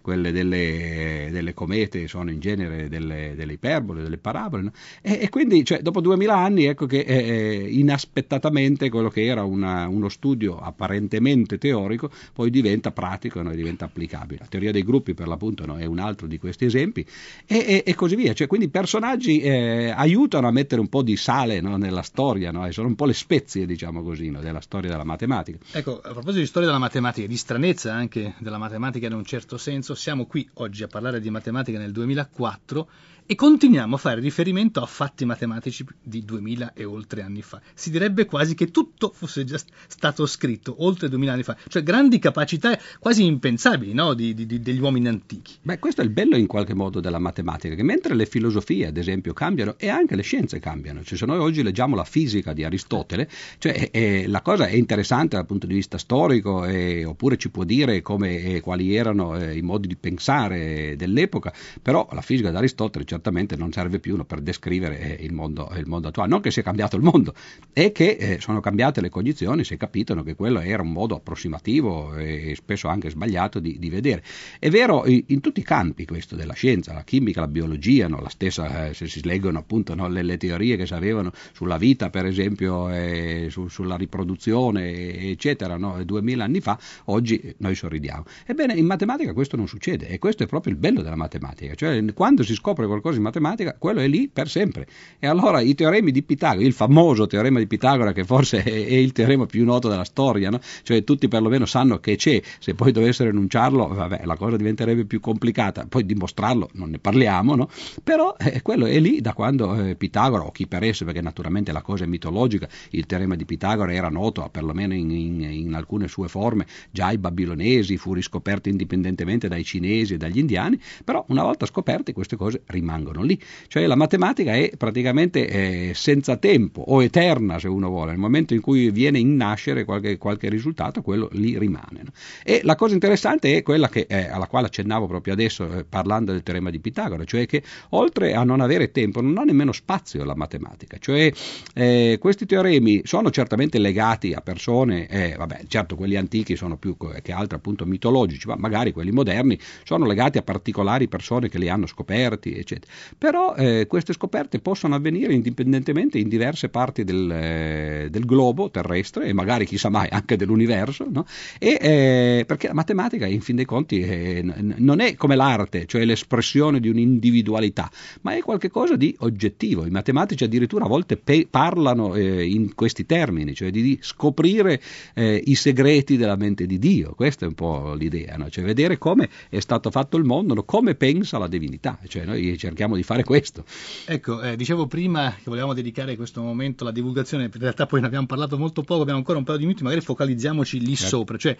quelle 0.00 0.32
delle, 0.32 1.28
delle 1.30 1.54
comete 1.54 2.08
sono 2.08 2.30
in 2.30 2.40
genere 2.40 2.88
delle, 2.88 3.34
delle 3.36 3.52
iperbole, 3.54 4.02
delle 4.02 4.18
parabole, 4.18 4.62
no? 4.62 4.72
e, 5.02 5.18
e, 5.22 5.28
quindi 5.28 5.64
cioè, 5.64 5.80
dopo 5.80 6.00
duemila 6.00 6.36
anni 6.36 6.64
ecco 6.64 6.86
che 6.86 7.00
eh, 7.00 7.68
inaspettatamente 7.70 8.88
quello 8.88 9.08
che 9.08 9.24
era 9.24 9.44
una, 9.44 9.88
uno 9.88 10.08
studio 10.08 10.58
apparentemente 10.58 11.58
teorico 11.58 12.10
poi 12.32 12.50
diventa 12.50 12.90
pratico 12.90 13.42
no? 13.42 13.50
e 13.50 13.56
diventa 13.56 13.84
applicabile. 13.84 14.40
La 14.40 14.46
teoria 14.46 14.72
dei 14.72 14.82
gruppi 14.82 15.14
per 15.14 15.26
l'appunto 15.26 15.66
no? 15.66 15.76
è 15.76 15.84
un 15.84 15.98
altro 15.98 16.26
di 16.26 16.38
questi 16.38 16.64
esempi 16.64 17.04
e, 17.46 17.56
e, 17.56 17.82
e 17.84 17.94
così 17.94 18.16
via, 18.16 18.32
cioè, 18.32 18.46
quindi 18.46 18.66
i 18.66 18.70
personaggi 18.70 19.40
eh, 19.40 19.92
aiutano 19.94 20.46
a 20.46 20.50
mettere 20.50 20.80
un 20.80 20.88
po' 20.88 21.02
di 21.02 21.16
sale 21.16 21.60
nella 21.60 22.02
storia, 22.06 22.50
e 22.66 22.72
sono 22.72 22.88
un 22.88 22.94
po' 22.94 23.04
le 23.04 23.12
spezie 23.12 23.66
diciamo 23.66 24.02
così 24.02 24.30
della 24.30 24.60
storia 24.60 24.90
della 24.90 25.04
matematica. 25.04 25.58
Ecco, 25.72 25.98
a 25.98 26.12
proposito 26.12 26.38
di 26.38 26.46
storia 26.46 26.68
della 26.68 26.80
matematica, 26.80 27.26
di 27.26 27.36
stranezza 27.36 27.92
anche 27.92 28.34
della 28.38 28.58
matematica 28.58 29.06
in 29.06 29.12
un 29.12 29.24
certo 29.24 29.58
senso, 29.58 29.94
siamo 29.94 30.26
qui 30.26 30.48
oggi 30.54 30.82
a 30.84 30.86
parlare 30.86 31.20
di 31.20 31.28
matematica 31.28 31.78
nel 31.78 31.92
2004 31.92 32.88
e 33.26 33.34
continuiamo 33.34 33.96
a 33.96 33.98
fare 33.98 34.20
riferimento 34.20 34.80
a 34.80 34.86
fatti 34.86 35.24
matematici 35.24 35.84
di 36.00 36.24
2000 36.24 36.72
e 36.74 36.84
oltre 36.84 37.22
anni 37.22 37.42
fa. 37.42 37.60
Si 37.74 37.90
direbbe 37.90 38.24
quasi 38.24 38.54
che 38.54 38.70
tutto 38.70 39.10
fosse 39.12 39.44
già 39.44 39.58
stato 39.88 40.26
scritto 40.26 40.76
oltre 40.84 41.08
2000 41.08 41.32
anni 41.32 41.42
fa, 41.42 41.56
cioè 41.66 41.82
grandi 41.82 42.20
capacità 42.20 42.78
quasi 43.00 43.24
impensabili 43.24 43.92
no? 43.92 44.14
di, 44.14 44.32
di, 44.34 44.60
degli 44.60 44.78
uomini 44.78 45.08
antichi. 45.08 45.54
Beh, 45.62 45.80
questo 45.80 46.02
è 46.02 46.04
il 46.04 46.10
bello 46.10 46.36
in 46.36 46.46
qualche 46.46 46.74
modo 46.74 47.00
della 47.00 47.18
matematica, 47.18 47.74
che 47.74 47.82
mentre 47.82 48.14
le 48.14 48.26
filosofie, 48.26 48.86
ad 48.86 48.96
esempio, 48.96 49.32
cambiano 49.32 49.74
e 49.76 49.88
anche 49.88 50.14
le 50.14 50.22
scienze 50.22 50.60
cambiano, 50.60 51.02
cioè 51.02 51.18
se 51.18 51.26
noi 51.26 51.38
oggi 51.38 51.64
leggiamo 51.64 51.96
la 51.96 52.04
fisica 52.04 52.52
di 52.52 52.62
Aristotele, 52.62 53.28
cioè, 53.58 53.88
eh, 53.90 54.26
la 54.28 54.40
cosa 54.40 54.66
è 54.66 54.74
interessante 54.74 55.34
dal 55.34 55.46
punto 55.46 55.66
di 55.66 55.74
vista 55.74 55.98
storico, 55.98 56.64
eh, 56.64 57.04
oppure 57.04 57.36
ci 57.36 57.50
può 57.50 57.64
dire 57.64 58.02
come, 58.02 58.38
eh, 58.38 58.60
quali 58.60 58.94
erano 58.94 59.36
eh, 59.36 59.56
i 59.56 59.62
modi 59.62 59.88
di 59.88 59.96
pensare 59.96 60.94
dell'epoca, 60.96 61.52
però 61.82 62.06
la 62.12 62.20
fisica 62.20 62.50
di 62.50 62.56
Aristotele 62.56 63.04
certamente 63.16 63.56
non 63.56 63.72
serve 63.72 63.98
più 63.98 64.22
per 64.24 64.40
descrivere 64.40 65.18
eh, 65.18 65.24
il 65.24 65.32
mondo, 65.32 65.70
il 65.76 65.86
mondo, 65.86 66.08
attuale. 66.08 66.28
Non 66.28 66.40
che 66.40 66.50
sia 66.50 66.62
cambiato 66.62 66.96
il 66.96 67.02
mondo, 67.02 67.34
è 67.72 67.92
che 67.92 68.16
eh, 68.18 68.40
sono 68.40 68.60
cambiate 68.60 69.00
le 69.00 69.08
cognizioni, 69.08 69.64
si 69.64 69.74
è 69.74 69.76
capito 69.76 70.22
che 70.22 70.34
quello 70.34 70.60
era 70.60 70.82
un 70.82 70.92
modo 70.92 71.16
approssimativo 71.16 72.16
e 72.16 72.54
spesso 72.54 72.88
anche 72.88 73.10
sbagliato 73.10 73.58
di, 73.58 73.78
di 73.78 73.88
vedere. 73.88 74.22
È 74.58 74.68
vero 74.68 75.06
in, 75.06 75.40
tutti 75.40 75.60
i 75.60 75.62
campi 75.62 76.04
questo 76.04 76.36
della 76.36 76.52
scienza, 76.52 76.92
la 76.92 77.04
chimica, 77.04 77.40
la 77.40 77.48
biologia, 77.48 78.08
no? 78.08 78.20
la 78.20 78.28
stessa, 78.28 78.88
eh, 78.88 78.94
se 78.94 79.06
si 79.06 79.24
leggono 79.24 79.58
appunto 79.58 79.94
no? 79.94 80.08
le, 80.08 80.22
le, 80.22 80.36
teorie 80.36 80.76
che 80.76 80.86
si 80.86 80.94
avevano 80.94 81.32
sulla 81.52 81.78
vita, 81.78 82.10
per 82.10 82.26
esempio, 82.26 82.90
eh, 82.90 83.46
su, 83.50 83.68
sulla 83.68 83.96
riproduzione, 83.96 85.30
eccetera, 85.30 85.76
no? 85.76 86.02
duemila 86.04 86.44
anni 86.44 86.60
fa, 86.60 86.78
oggi 87.06 87.54
noi 87.58 87.74
sorridiamo. 87.74 88.24
Ebbene, 88.46 88.74
in 88.74 88.86
matematica 88.86 89.32
questo 89.32 89.56
non 89.56 89.68
succede 89.68 90.08
e 90.08 90.18
questo 90.18 90.42
è 90.42 90.46
proprio 90.46 90.72
il 90.72 90.78
bello 90.78 91.02
della 91.02 91.16
matematica, 91.16 91.74
cioè 91.74 92.04
quando 92.12 92.42
si 92.42 92.54
scopre 92.54 92.86
qualcosa 92.86 93.05
qualcosa 93.06 93.16
in 93.16 93.22
matematica, 93.22 93.76
quello 93.78 94.00
è 94.00 94.08
lì 94.08 94.28
per 94.28 94.48
sempre. 94.48 94.86
E 95.18 95.26
allora 95.26 95.60
i 95.60 95.74
teoremi 95.74 96.10
di 96.10 96.22
Pitagora, 96.22 96.66
il 96.66 96.72
famoso 96.72 97.26
teorema 97.26 97.58
di 97.58 97.66
Pitagora, 97.66 98.12
che 98.12 98.24
forse 98.24 98.62
è, 98.62 98.70
il 98.70 99.12
teorema 99.12 99.46
più 99.46 99.64
noto 99.64 99.88
della 99.88 100.04
storia, 100.04 100.50
no? 100.50 100.60
cioè 100.82 101.04
tutti 101.04 101.28
perlomeno 101.28 101.66
sanno 101.66 101.98
che 101.98 102.16
c'è, 102.16 102.40
se 102.58 102.74
poi 102.74 102.92
dovessero 102.92 103.30
enunciarlo, 103.30 103.86
vabbè, 103.86 104.22
la 104.24 104.36
cosa 104.36 104.56
diventerebbe 104.56 105.04
più 105.04 105.20
complicata, 105.20 105.86
poi 105.88 106.04
dimostrarlo 106.04 106.70
non 106.72 106.90
ne 106.90 106.98
parliamo, 106.98 107.54
no? 107.54 107.68
però 108.02 108.34
eh, 108.38 108.62
quello 108.62 108.86
è 108.86 108.98
lì 108.98 109.20
da 109.20 109.32
quando 109.32 109.74
eh, 109.74 109.94
Pitagora, 109.94 110.44
o 110.44 110.50
chi 110.50 110.66
per 110.66 110.82
esso, 110.82 111.04
perché 111.04 111.20
naturalmente 111.20 111.72
la 111.72 111.82
cosa 111.82 112.04
è 112.04 112.06
mitologica, 112.06 112.68
il 112.90 113.06
teorema 113.06 113.36
di 113.36 113.44
Pitagora 113.44 113.92
era 113.92 114.08
noto, 114.08 114.48
perlomeno 114.50 114.94
in, 114.94 115.10
in, 115.10 115.42
in 115.42 115.74
alcune 115.74 116.08
sue 116.08 116.28
forme, 116.28 116.66
già 116.90 117.06
ai 117.06 117.18
babilonesi, 117.18 117.96
fu 117.96 118.12
riscoperto 118.12 118.68
indipendentemente 118.68 119.48
dai 119.48 119.64
cinesi 119.64 120.14
e 120.14 120.16
dagli 120.16 120.38
indiani, 120.38 120.80
però 121.04 121.24
una 121.28 121.42
volta 121.42 121.66
scoperte 121.66 122.12
queste 122.12 122.36
cose 122.36 122.62
rimangono 122.66 122.95
rimangono 122.96 123.22
lì. 123.22 123.40
Cioè 123.68 123.86
la 123.86 123.94
matematica 123.94 124.54
è 124.54 124.72
praticamente 124.76 125.48
eh, 125.48 125.92
senza 125.94 126.36
tempo 126.36 126.80
o 126.80 127.02
eterna 127.02 127.58
se 127.58 127.68
uno 127.68 127.88
vuole, 127.88 128.12
nel 128.12 128.20
momento 128.20 128.54
in 128.54 128.60
cui 128.60 128.90
viene 128.90 129.18
in 129.18 129.36
nascere 129.36 129.84
qualche, 129.84 130.16
qualche 130.18 130.48
risultato, 130.48 131.02
quello 131.02 131.28
lì 131.32 131.58
rimane. 131.58 132.00
No? 132.02 132.10
E 132.42 132.60
la 132.62 132.74
cosa 132.74 132.94
interessante 132.94 133.56
è 133.56 133.62
quella 133.62 133.88
che, 133.88 134.06
eh, 134.08 134.28
alla 134.28 134.46
quale 134.46 134.66
accennavo 134.66 135.06
proprio 135.06 135.34
adesso 135.34 135.70
eh, 135.70 135.84
parlando 135.84 136.32
del 136.32 136.42
teorema 136.42 136.70
di 136.70 136.78
Pitagora, 136.78 137.24
cioè 137.24 137.46
che 137.46 137.62
oltre 137.90 138.34
a 138.34 138.44
non 138.44 138.60
avere 138.60 138.90
tempo 138.90 139.20
non 139.20 139.36
ha 139.38 139.42
nemmeno 139.42 139.72
spazio 139.72 140.24
la 140.24 140.34
matematica, 140.34 140.96
cioè 140.98 141.30
eh, 141.74 142.16
questi 142.20 142.46
teoremi 142.46 143.02
sono 143.04 143.30
certamente 143.30 143.78
legati 143.78 144.32
a 144.32 144.40
persone, 144.40 145.06
eh, 145.08 145.34
vabbè 145.36 145.62
certo 145.68 145.96
quelli 145.96 146.16
antichi 146.16 146.56
sono 146.56 146.76
più 146.76 146.96
che 146.96 147.32
altro 147.32 147.56
appunto 147.56 147.84
mitologici, 147.84 148.46
ma 148.46 148.56
magari 148.56 148.92
quelli 148.92 149.10
moderni 149.10 149.58
sono 149.84 150.06
legati 150.06 150.38
a 150.38 150.42
particolari 150.42 151.08
persone 151.08 151.48
che 151.48 151.58
li 151.58 151.68
hanno 151.68 151.86
scoperti, 151.86 152.56
eccetera. 152.56 152.85
Però 153.18 153.54
eh, 153.54 153.86
queste 153.86 154.12
scoperte 154.12 154.58
possono 154.60 154.94
avvenire 154.94 155.32
indipendentemente 155.32 156.18
in 156.18 156.28
diverse 156.28 156.68
parti 156.68 157.04
del, 157.04 157.30
eh, 157.30 158.08
del 158.10 158.24
globo 158.24 158.70
terrestre 158.70 159.26
e 159.26 159.32
magari 159.32 159.66
chissà 159.66 159.88
mai 159.88 160.08
anche 160.10 160.36
dell'universo, 160.36 161.06
no? 161.10 161.26
e, 161.58 161.78
eh, 161.80 162.44
perché 162.46 162.68
la 162.68 162.74
matematica 162.74 163.26
in 163.26 163.40
fin 163.40 163.56
dei 163.56 163.64
conti 163.64 164.00
eh, 164.00 164.42
non 164.42 165.00
è 165.00 165.14
come 165.14 165.36
l'arte, 165.36 165.86
cioè 165.86 166.04
l'espressione 166.04 166.80
di 166.80 166.88
un'individualità, 166.88 167.90
ma 168.22 168.34
è 168.34 168.40
qualcosa 168.40 168.96
di 168.96 169.14
oggettivo. 169.20 169.84
I 169.86 169.90
matematici 169.90 170.44
addirittura 170.44 170.84
a 170.84 170.88
volte 170.88 171.16
pe- 171.16 171.46
parlano 171.48 172.14
eh, 172.14 172.44
in 172.46 172.74
questi 172.74 173.06
termini, 173.06 173.54
cioè 173.54 173.70
di, 173.70 173.98
scoprire 174.00 174.80
eh, 175.14 175.42
i 175.44 175.54
segreti 175.54 176.16
della 176.16 176.36
mente 176.36 176.66
di 176.66 176.78
Dio. 176.78 177.14
Questa 177.14 177.44
è 177.44 177.48
un 177.48 177.54
po' 177.54 177.94
l'idea, 177.94 178.36
no? 178.36 178.50
cioè 178.50 178.64
vedere 178.64 178.98
come 178.98 179.28
è 179.48 179.60
stato 179.60 179.90
fatto 179.90 180.16
il 180.16 180.24
mondo, 180.24 180.64
come 180.64 180.94
pensa 180.94 181.38
la 181.38 181.48
divinità. 181.48 181.98
Cioè 182.06 182.24
noi 182.24 182.56
cerchiamo 182.56 182.74
cerchiamo 182.76 182.94
di 182.94 183.02
fare 183.02 183.24
questo. 183.24 183.64
Ecco, 184.04 184.42
eh, 184.42 184.54
dicevo 184.54 184.86
prima 184.86 185.34
che 185.34 185.44
volevamo 185.46 185.72
dedicare 185.72 186.14
questo 186.14 186.42
momento 186.42 186.84
alla 186.84 186.92
divulgazione, 186.92 187.44
in 187.44 187.60
realtà 187.60 187.86
poi 187.86 188.00
ne 188.00 188.06
abbiamo 188.06 188.26
parlato 188.26 188.58
molto 188.58 188.82
poco, 188.82 189.00
abbiamo 189.00 189.18
ancora 189.18 189.38
un 189.38 189.44
paio 189.44 189.56
di 189.56 189.64
minuti, 189.64 189.82
magari 189.82 190.02
focalizziamoci 190.02 190.78
lì 190.78 190.94
certo. 190.94 191.16
sopra, 191.16 191.38
cioè 191.38 191.56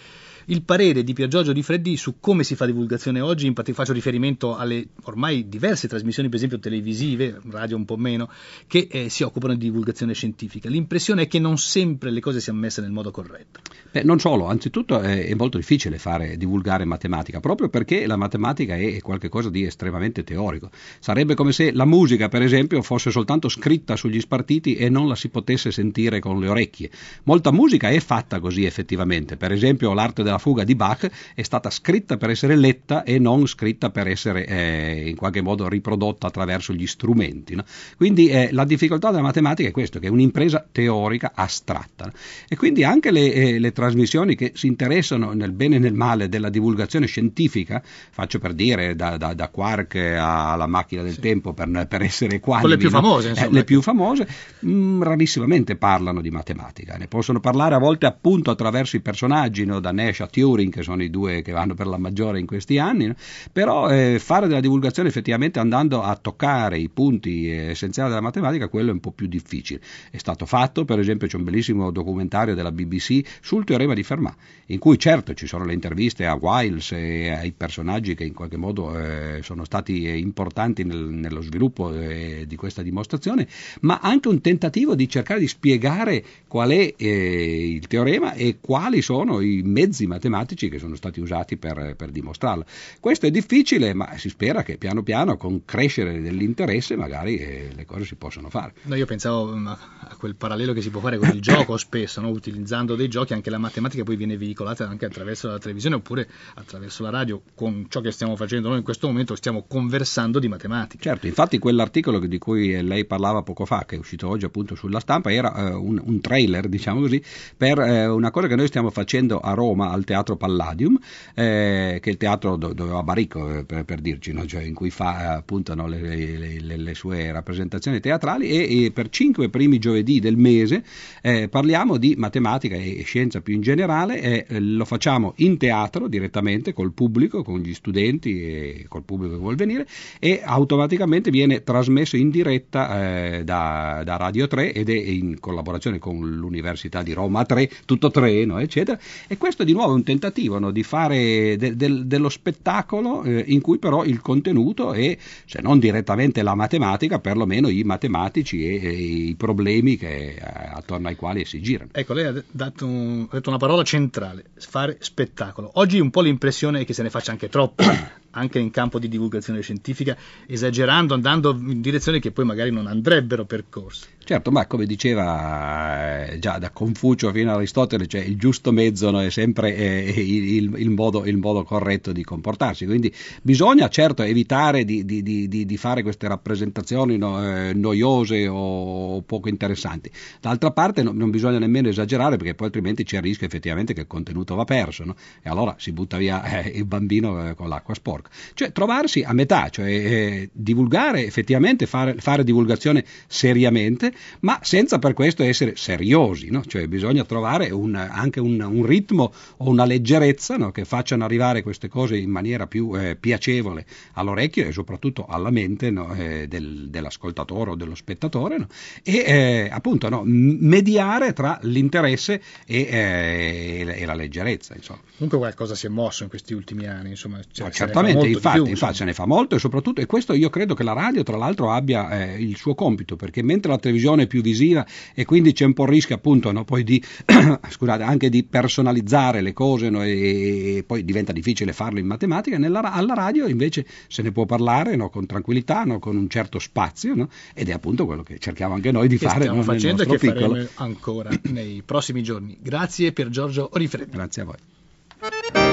il 0.46 0.62
parere 0.62 1.02
di 1.02 1.14
Pier 1.14 1.28
Giorgio 1.28 1.52
di 1.52 1.62
Freddi 1.62 1.96
su 1.96 2.20
come 2.20 2.44
si 2.44 2.54
fa 2.54 2.66
divulgazione 2.66 3.20
oggi, 3.20 3.46
in 3.46 3.54
particolare 3.54 3.86
faccio 3.86 3.92
riferimento 3.92 4.56
alle 4.56 4.88
ormai 5.04 5.48
diverse 5.48 5.88
trasmissioni, 5.88 6.28
per 6.28 6.36
esempio 6.36 6.58
televisive, 6.58 7.40
radio 7.50 7.76
un 7.76 7.86
po' 7.86 7.96
meno, 7.96 8.30
che 8.66 8.86
eh, 8.90 9.08
si 9.08 9.22
occupano 9.22 9.54
di 9.54 9.64
divulgazione 9.64 10.12
scientifica. 10.12 10.68
L'impressione 10.68 11.22
è 11.22 11.26
che 11.26 11.38
non 11.38 11.56
sempre 11.56 12.10
le 12.10 12.20
cose 12.20 12.40
siano 12.40 12.58
messe 12.58 12.82
nel 12.82 12.90
modo 12.90 13.10
corretto. 13.10 13.60
Beh, 13.90 14.02
non 14.02 14.20
solo, 14.20 14.46
anzitutto 14.46 15.00
è, 15.00 15.26
è 15.26 15.34
molto 15.34 15.56
difficile 15.56 15.98
fare 15.98 16.36
divulgare 16.36 16.84
matematica, 16.84 17.40
proprio 17.40 17.68
perché 17.68 18.06
la 18.06 18.16
matematica 18.16 18.76
è 18.76 19.00
qualcosa 19.00 19.48
di 19.48 19.64
estremamente 19.64 20.22
teorico. 20.22 20.70
Sarebbe 21.06 21.36
come 21.36 21.52
se 21.52 21.70
la 21.70 21.84
musica, 21.84 22.28
per 22.28 22.42
esempio, 22.42 22.82
fosse 22.82 23.12
soltanto 23.12 23.48
scritta 23.48 23.94
sugli 23.94 24.18
spartiti 24.18 24.74
e 24.74 24.88
non 24.88 25.06
la 25.06 25.14
si 25.14 25.28
potesse 25.28 25.70
sentire 25.70 26.18
con 26.18 26.40
le 26.40 26.48
orecchie. 26.48 26.90
Molta 27.22 27.52
musica 27.52 27.90
è 27.90 28.00
fatta 28.00 28.40
così 28.40 28.64
effettivamente. 28.64 29.36
Per 29.36 29.52
esempio, 29.52 29.94
l'arte 29.94 30.24
della 30.24 30.38
fuga 30.38 30.64
di 30.64 30.74
Bach 30.74 31.08
è 31.32 31.42
stata 31.42 31.70
scritta 31.70 32.16
per 32.16 32.30
essere 32.30 32.56
letta 32.56 33.04
e 33.04 33.20
non 33.20 33.46
scritta 33.46 33.90
per 33.90 34.08
essere 34.08 34.46
eh, 34.46 35.08
in 35.10 35.14
qualche 35.14 35.42
modo 35.42 35.68
riprodotta 35.68 36.26
attraverso 36.26 36.72
gli 36.72 36.88
strumenti. 36.88 37.54
No? 37.54 37.62
Quindi 37.96 38.26
eh, 38.26 38.48
la 38.50 38.64
difficoltà 38.64 39.10
della 39.10 39.22
matematica 39.22 39.68
è 39.68 39.72
questo, 39.72 40.00
che 40.00 40.08
è 40.08 40.10
un'impresa 40.10 40.66
teorica 40.72 41.30
astratta. 41.36 42.10
E 42.48 42.56
quindi 42.56 42.82
anche 42.82 43.12
le, 43.12 43.32
eh, 43.32 43.58
le 43.60 43.70
trasmissioni 43.70 44.34
che 44.34 44.50
si 44.56 44.66
interessano 44.66 45.34
nel 45.34 45.52
bene 45.52 45.76
e 45.76 45.78
nel 45.78 45.94
male 45.94 46.28
della 46.28 46.50
divulgazione 46.50 47.06
scientifica, 47.06 47.80
faccio 47.84 48.40
per 48.40 48.54
dire 48.54 48.96
da, 48.96 49.16
da, 49.16 49.34
da 49.34 49.48
Quark 49.50 49.94
alla 49.94 50.66
macchina 50.66 50.94
del 51.02 51.14
sì. 51.14 51.20
tempo 51.20 51.52
per, 51.52 51.86
per 51.88 52.02
essere 52.02 52.40
quali. 52.40 52.68
Le 52.68 52.76
più 52.76 52.90
famose, 52.90 53.32
eh, 53.32 53.50
le 53.50 53.64
più 53.64 53.82
famose, 53.82 54.26
mh, 54.60 55.02
rarissimamente 55.02 55.76
parlano 55.76 56.20
di 56.20 56.30
matematica. 56.30 56.96
Ne 56.96 57.08
possono 57.08 57.40
parlare 57.40 57.74
a 57.74 57.78
volte 57.78 58.06
appunto 58.06 58.50
attraverso 58.50 58.96
i 58.96 59.00
personaggi, 59.00 59.64
no? 59.64 59.80
da 59.80 59.92
Nash 59.92 60.20
a 60.20 60.26
Turing, 60.26 60.72
che 60.72 60.82
sono 60.82 61.02
i 61.02 61.10
due 61.10 61.42
che 61.42 61.52
vanno 61.52 61.74
per 61.74 61.86
la 61.86 61.98
maggiore 61.98 62.38
in 62.38 62.46
questi 62.46 62.78
anni, 62.78 63.06
no? 63.06 63.14
però 63.52 63.88
eh, 63.88 64.18
fare 64.18 64.46
della 64.46 64.60
divulgazione 64.60 65.08
effettivamente 65.08 65.58
andando 65.58 66.02
a 66.02 66.16
toccare 66.16 66.78
i 66.78 66.88
punti 66.88 67.50
eh, 67.50 67.70
essenziali 67.70 68.08
della 68.08 68.20
matematica, 68.20 68.68
quello 68.68 68.90
è 68.90 68.92
un 68.92 69.00
po' 69.00 69.12
più 69.12 69.26
difficile. 69.26 69.80
È 70.10 70.16
stato 70.16 70.46
fatto, 70.46 70.84
per 70.84 70.98
esempio, 70.98 71.26
c'è 71.26 71.36
un 71.36 71.44
bellissimo 71.44 71.90
documentario 71.90 72.54
della 72.54 72.72
BBC 72.72 73.20
sul 73.40 73.64
teorema 73.64 73.94
di 73.94 74.02
Fermat, 74.02 74.36
in 74.66 74.78
cui 74.78 74.98
certo 74.98 75.34
ci 75.34 75.46
sono 75.46 75.64
le 75.64 75.72
interviste 75.72 76.26
a 76.26 76.34
Wiles 76.34 76.92
e 76.92 77.30
ai 77.30 77.52
personaggi 77.52 78.14
che 78.14 78.24
in 78.24 78.34
qualche 78.34 78.56
modo 78.56 78.98
eh, 78.98 79.40
sono 79.42 79.64
stati 79.64 80.18
importanti 80.18 80.75
avanti 80.76 80.84
nel, 80.84 80.98
nello 80.98 81.40
sviluppo 81.40 81.92
eh, 81.94 82.44
di 82.46 82.56
questa 82.56 82.82
dimostrazione, 82.82 83.48
ma 83.80 84.00
anche 84.02 84.28
un 84.28 84.40
tentativo 84.40 84.94
di 84.94 85.08
cercare 85.08 85.40
di 85.40 85.48
spiegare 85.48 86.24
qual 86.46 86.70
è 86.70 86.94
eh, 86.96 87.68
il 87.70 87.86
teorema 87.86 88.34
e 88.34 88.58
quali 88.60 89.00
sono 89.00 89.40
i 89.40 89.62
mezzi 89.64 90.06
matematici 90.06 90.68
che 90.68 90.78
sono 90.78 90.96
stati 90.96 91.20
usati 91.20 91.56
per, 91.56 91.94
per 91.96 92.10
dimostrarlo. 92.10 92.64
Questo 93.00 93.26
è 93.26 93.30
difficile, 93.30 93.94
ma 93.94 94.16
si 94.18 94.28
spera 94.28 94.62
che 94.62 94.76
piano 94.76 95.02
piano 95.02 95.36
con 95.36 95.64
crescere 95.64 96.20
dell'interesse 96.20 96.96
magari 96.96 97.36
eh, 97.36 97.70
le 97.74 97.84
cose 97.84 98.04
si 98.04 98.16
possano 98.16 98.50
fare. 98.50 98.74
No, 98.82 98.96
io 98.96 99.06
pensavo 99.06 99.54
mm, 99.54 99.66
a 99.66 100.16
quel 100.18 100.34
parallelo 100.34 100.72
che 100.72 100.82
si 100.82 100.90
può 100.90 101.00
fare 101.00 101.18
con 101.18 101.28
il 101.28 101.40
gioco 101.46 101.76
spesso, 101.76 102.20
no? 102.20 102.28
utilizzando 102.28 102.96
dei 102.96 103.08
giochi 103.08 103.32
anche 103.32 103.50
la 103.50 103.58
matematica 103.58 104.02
poi 104.02 104.16
viene 104.16 104.36
veicolata 104.36 104.88
anche 104.88 105.04
attraverso 105.04 105.48
la 105.48 105.58
televisione 105.58 105.96
oppure 105.96 106.28
attraverso 106.54 107.02
la 107.02 107.10
radio, 107.10 107.40
con 107.54 107.86
ciò 107.88 108.00
che 108.00 108.10
stiamo 108.10 108.36
facendo 108.36 108.68
noi 108.68 108.78
in 108.78 108.84
questo 108.84 109.06
momento 109.06 109.34
stiamo 109.34 109.64
conversando 109.66 110.38
di 110.38 110.48
matematica. 110.48 110.65
Certo, 110.98 111.26
infatti 111.26 111.58
quell'articolo 111.58 112.18
di 112.18 112.38
cui 112.38 112.82
lei 112.82 113.04
parlava 113.04 113.42
poco 113.42 113.64
fa, 113.64 113.84
che 113.86 113.96
è 113.96 113.98
uscito 113.98 114.28
oggi 114.28 114.44
appunto 114.44 114.74
sulla 114.74 115.00
stampa, 115.00 115.32
era 115.32 115.54
eh, 115.54 115.72
un, 115.72 116.00
un, 116.04 116.20
trailer, 116.20 116.68
diciamo 116.68 117.00
così, 117.00 117.22
per 117.56 117.78
eh, 117.78 118.06
una 118.06 118.30
cosa 118.30 118.46
che 118.46 118.56
noi 118.56 118.66
stiamo 118.66 118.90
facendo 118.90 119.40
a 119.40 119.52
Roma 119.52 119.90
al 119.90 120.04
Teatro 120.04 120.36
Palladium, 120.36 120.98
eh, 121.34 121.98
che 122.00 122.08
è 122.08 122.12
il 122.12 122.16
teatro 122.16 122.56
do, 122.56 122.72
dove 122.72 122.90
va 122.90 123.02
Baricco, 123.02 123.58
eh, 123.58 123.64
per, 123.64 123.84
per 123.84 124.00
dirci, 124.00 124.32
no? 124.32 124.46
cioè 124.46 124.62
in 124.62 124.74
cui 124.74 124.90
fa 124.90 125.22
eh, 125.22 125.36
appunto 125.36 125.74
no, 125.74 125.86
le, 125.86 126.00
le, 126.00 126.60
le, 126.60 126.76
le, 126.76 126.94
sue 126.94 127.30
rappresentazioni 127.30 128.00
teatrali 128.00 128.48
e, 128.48 128.84
e, 128.84 128.90
per 128.90 129.08
cinque 129.10 129.48
primi 129.48 129.78
giovedì 129.78 130.20
del 130.20 130.36
mese 130.36 130.82
eh, 131.20 131.48
parliamo 131.48 131.96
di 131.96 132.14
matematica 132.16 132.76
e 132.76 133.02
scienza 133.04 133.40
più 133.40 133.54
in 133.54 133.60
generale, 133.60 134.46
lo 134.48 134.84
facciamo 134.84 135.34
in 135.36 135.56
teatro 135.56 136.08
direttamente 136.08 136.72
col 136.72 136.92
pubblico, 136.92 137.42
con 137.42 137.60
gli 137.60 137.74
studenti 137.74 138.42
e 138.42 138.86
col 138.88 139.02
pubblico 139.02 139.34
che 139.34 139.40
vuol 139.40 139.56
venire 139.56 139.86
e 140.18 140.42
automaticamente 140.56 141.30
viene 141.30 141.62
trasmesso 141.62 142.16
in 142.16 142.30
diretta 142.30 143.34
eh, 143.36 143.44
da, 143.44 144.02
da, 144.04 144.16
Radio 144.16 144.46
3 144.46 144.72
ed 144.72 144.88
è 144.88 144.94
in 144.94 145.38
collaborazione 145.38 145.98
con 145.98 146.18
l'Università 146.18 147.02
di 147.02 147.12
Roma 147.12 147.44
3, 147.44 147.70
tutto 147.84 148.10
treno, 148.10 148.58
eccetera. 148.58 148.98
E 149.26 149.36
questo 149.36 149.64
di 149.64 149.72
nuovo 149.72 149.92
è 149.92 149.94
un 149.94 150.02
tentativo 150.02 150.58
no, 150.58 150.70
di 150.70 150.82
fare 150.82 151.56
de, 151.58 151.76
de, 151.76 152.06
dello 152.06 152.30
spettacolo 152.30 153.22
eh, 153.22 153.44
in 153.48 153.60
cui 153.60 153.78
però 153.78 154.04
il 154.04 154.22
contenuto 154.22 154.92
è, 154.92 155.16
se 155.44 155.60
non 155.60 155.78
direttamente 155.78 156.42
la 156.42 156.54
matematica, 156.54 157.18
perlomeno 157.18 157.68
i 157.68 157.82
matematici 157.82 158.64
e, 158.64 158.80
e 158.82 158.92
i 158.92 159.34
problemi 159.36 159.96
che, 159.96 160.36
eh, 160.36 160.40
attorno 160.40 161.08
ai 161.08 161.16
quali 161.16 161.44
si 161.44 161.60
girano. 161.60 161.90
Ecco, 161.92 162.14
lei 162.14 162.24
ha, 162.24 162.42
dato 162.50 162.86
un, 162.86 163.26
ha 163.28 163.34
detto 163.34 163.50
una 163.50 163.58
parola 163.58 163.82
centrale, 163.82 164.44
fare 164.56 164.96
spettacolo. 165.00 165.70
Oggi 165.74 166.00
un 166.00 166.10
po' 166.10 166.22
l'impressione 166.22 166.80
è 166.80 166.84
che 166.86 166.94
se 166.94 167.02
ne 167.02 167.10
faccia 167.10 167.30
anche 167.30 167.50
troppo. 167.50 167.84
anche 168.36 168.58
in 168.58 168.70
campo 168.70 168.98
di 168.98 169.08
divulgazione 169.08 169.60
scientifica, 169.62 170.16
esagerando, 170.46 171.14
andando 171.14 171.50
in 171.50 171.80
direzioni 171.80 172.20
che 172.20 172.30
poi 172.32 172.44
magari 172.44 172.70
non 172.70 172.86
andrebbero 172.86 173.44
percorse. 173.44 174.08
Certo, 174.28 174.50
ma 174.50 174.66
come 174.66 174.86
diceva 174.86 176.26
eh, 176.26 176.40
già 176.40 176.58
da 176.58 176.70
Confucio 176.70 177.30
fino 177.30 177.52
a 177.52 177.54
Aristotele, 177.54 178.08
cioè 178.08 178.22
il 178.22 178.36
giusto 178.36 178.72
mezzo 178.72 179.08
no, 179.12 179.22
è 179.22 179.30
sempre 179.30 179.76
eh, 179.76 180.12
il, 180.16 180.74
il, 180.78 180.90
modo, 180.90 181.24
il, 181.26 181.36
modo, 181.36 181.62
corretto 181.62 182.10
di 182.10 182.24
comportarsi, 182.24 182.86
quindi 182.86 183.14
bisogna 183.42 183.88
certo 183.88 184.24
evitare 184.24 184.84
di, 184.84 185.04
di, 185.04 185.22
di, 185.22 185.46
di 185.46 185.76
fare 185.76 186.02
queste 186.02 186.26
rappresentazioni 186.26 187.16
no, 187.16 187.40
eh, 187.40 187.72
noiose 187.72 188.48
o 188.48 189.22
poco 189.22 189.48
interessanti. 189.48 190.10
D'altra 190.40 190.72
parte 190.72 191.04
no, 191.04 191.12
non 191.12 191.30
bisogna 191.30 191.60
nemmeno 191.60 191.86
esagerare 191.86 192.36
perché 192.36 192.56
poi 192.56 192.66
altrimenti 192.66 193.04
c'è 193.04 193.18
il 193.18 193.22
rischio 193.22 193.46
effettivamente 193.46 193.94
che 193.94 194.00
il 194.00 194.06
contenuto 194.08 194.56
va 194.56 194.64
perso 194.64 195.04
e 195.40 195.48
allora 195.48 195.76
si 195.78 195.92
butta 195.92 196.16
via 196.16 196.64
eh, 196.64 196.70
il 196.70 196.84
bambino 196.84 197.50
eh, 197.50 197.54
con 197.54 197.68
l'acqua 197.68 197.94
sporca. 197.94 198.30
Cioè 198.54 198.72
trovarsi 198.72 199.22
a 199.22 199.32
metà, 199.32 199.68
cioè 199.68 199.86
eh, 199.86 200.50
divulgare 200.52 201.24
effettivamente, 201.24 201.86
fare, 201.86 202.14
fare 202.14 202.42
divulgazione 202.42 203.04
seriamente 203.28 204.14
ma 204.40 204.58
senza 204.62 204.98
per 204.98 205.14
questo 205.14 205.42
essere 205.42 205.76
seriosi, 205.76 206.50
no? 206.50 206.64
cioè 206.64 206.86
bisogna 206.86 207.24
trovare 207.24 207.70
un, 207.70 207.94
anche 207.94 208.40
un, 208.40 208.60
un, 208.60 208.84
ritmo 208.84 209.32
o 209.58 209.68
una 209.68 209.84
leggerezza 209.84 210.56
no? 210.56 210.72
che 210.72 210.84
facciano 210.84 211.24
arrivare 211.24 211.62
queste 211.62 211.88
cose 211.88 212.16
in 212.16 212.30
maniera 212.30 212.66
più 212.66 212.92
eh, 212.94 213.16
piacevole 213.16 213.86
all'orecchio 214.14 214.66
e 214.66 214.72
soprattutto 214.72 215.26
alla 215.26 215.50
mente 215.50 215.90
no? 215.90 216.14
eh, 216.14 216.46
del, 216.48 216.88
dell'ascoltatore 216.88 217.70
o 217.70 217.74
dello 217.74 217.94
spettatore 217.94 218.66
e 219.02 219.24
eh, 219.26 219.68
appunto 219.70 220.08
mediare 220.24 221.32
tra 221.32 221.58
l'interesse 221.62 222.40
e, 222.66 222.88
eh, 222.90 223.94
e 223.96 224.04
la 224.06 224.14
leggerezza. 224.14 224.74
Insomma. 224.74 225.00
Comunque 225.16 225.38
qualcosa 225.38 225.74
si 225.74 225.86
è 225.86 225.88
mosso 225.88 226.22
in 226.22 226.28
questi 226.28 226.54
ultimi 226.54 226.86
anni, 226.86 227.10
insomma, 227.10 227.40
cioè, 227.50 227.70
certamente, 227.70 228.26
infatti, 228.26 228.60
più, 228.60 228.70
infatti 228.70 228.96
se 228.96 229.04
ne 229.04 229.14
fa 229.14 229.26
molto 229.26 229.56
e 229.56 229.58
soprattutto, 229.58 230.00
e 230.00 230.06
questo 230.06 230.32
io 230.32 230.50
credo 230.50 230.74
che 230.74 230.82
la 230.82 230.92
radio 230.92 231.22
tra 231.22 231.36
l'altro 231.36 231.72
abbia 231.72 232.10
eh, 232.10 232.42
il 232.42 232.56
suo 232.56 232.74
compito, 232.74 233.16
perché 233.16 233.42
mentre 233.42 233.70
la 233.70 233.78
televisione 233.78 234.05
televisione 234.06 234.26
più 234.26 234.40
visiva 234.40 234.86
e 235.14 235.24
quindi 235.24 235.52
c'è 235.52 235.64
un 235.64 235.72
po' 235.72 235.84
il 235.84 235.90
rischio 235.90 236.14
appunto 236.14 236.52
no, 236.52 236.64
poi 236.64 236.84
di, 236.84 237.02
scusate, 237.68 238.02
anche 238.02 238.28
di 238.28 238.44
personalizzare 238.44 239.40
le 239.40 239.52
cose 239.52 239.90
no, 239.90 240.02
e, 240.02 240.76
e, 240.76 240.84
poi 240.84 241.04
diventa 241.04 241.32
difficile 241.32 241.72
farlo 241.72 241.98
in 241.98 242.06
matematica, 242.06 242.58
Nella, 242.58 242.92
alla 242.92 243.14
radio 243.14 243.46
invece 243.46 243.86
se 244.08 244.22
ne 244.22 244.30
può 244.32 244.44
parlare 244.44 244.96
no, 244.96 245.10
con 245.10 245.26
tranquillità, 245.26 245.84
con 245.98 246.16
un 246.16 246.28
certo 246.28 246.58
spazio 246.58 247.28
ed 247.54 247.68
è 247.68 247.72
appunto 247.72 248.06
quello 248.06 248.22
che 248.22 248.38
cerchiamo 248.38 248.74
anche 248.74 248.92
noi 248.92 249.08
di 249.08 249.18
che 249.18 249.26
fare 249.26 249.42
stiamo 249.42 249.62
facendo 249.62 250.02
e 250.02 250.06
che 250.06 250.18
piccolo. 250.18 250.48
faremo 250.48 250.68
ancora 250.74 251.30
nei 251.50 251.82
prossimi 251.84 252.22
giorni. 252.22 252.56
Grazie 252.60 253.12
per 253.12 253.28
Giorgio 253.28 253.70
Orifreddi. 253.72 254.10
Grazie 254.12 254.42
a 254.42 254.44
voi. 254.44 255.65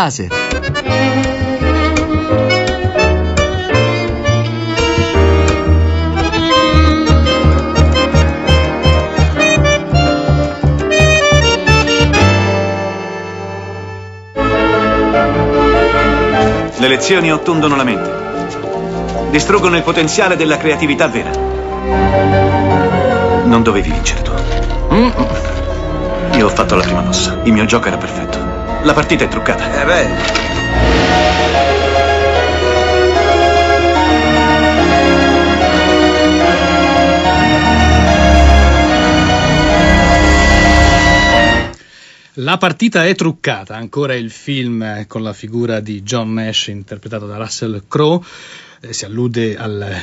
Laser. 0.00 0.28
Le 16.78 16.88
lezioni 16.88 17.30
ottondono 17.30 17.76
la 17.76 17.84
mente. 17.84 18.18
Distruggono 19.30 19.76
il 19.76 19.82
potenziale 19.82 20.36
della 20.36 20.56
creatività 20.56 21.08
vera. 21.08 21.30
Non 23.44 23.62
dovevi 23.62 23.90
vincere 23.90 24.22
tu. 24.22 24.32
Mm. 24.94 25.10
Io 26.38 26.46
ho 26.46 26.50
fatto 26.50 26.74
la 26.74 26.82
prima 26.82 27.02
mossa. 27.02 27.38
Il 27.42 27.52
mio 27.52 27.66
gioco 27.66 27.88
era 27.88 27.98
perfetto. 27.98 28.49
La 28.82 28.94
partita 28.94 29.24
è 29.24 29.28
truccata. 29.28 29.82
Eh 29.82 29.84
beh. 29.84 30.48
La 42.34 42.56
partita 42.56 43.04
è 43.04 43.14
truccata, 43.14 43.76
ancora 43.76 44.14
il 44.14 44.30
film 44.30 45.06
con 45.06 45.22
la 45.22 45.34
figura 45.34 45.80
di 45.80 46.02
John 46.02 46.32
Nash 46.32 46.68
interpretato 46.68 47.26
da 47.26 47.36
Russell 47.36 47.82
Crowe, 47.86 48.24
eh, 48.80 48.94
si 48.94 49.04
allude 49.04 49.58
al 49.58 49.94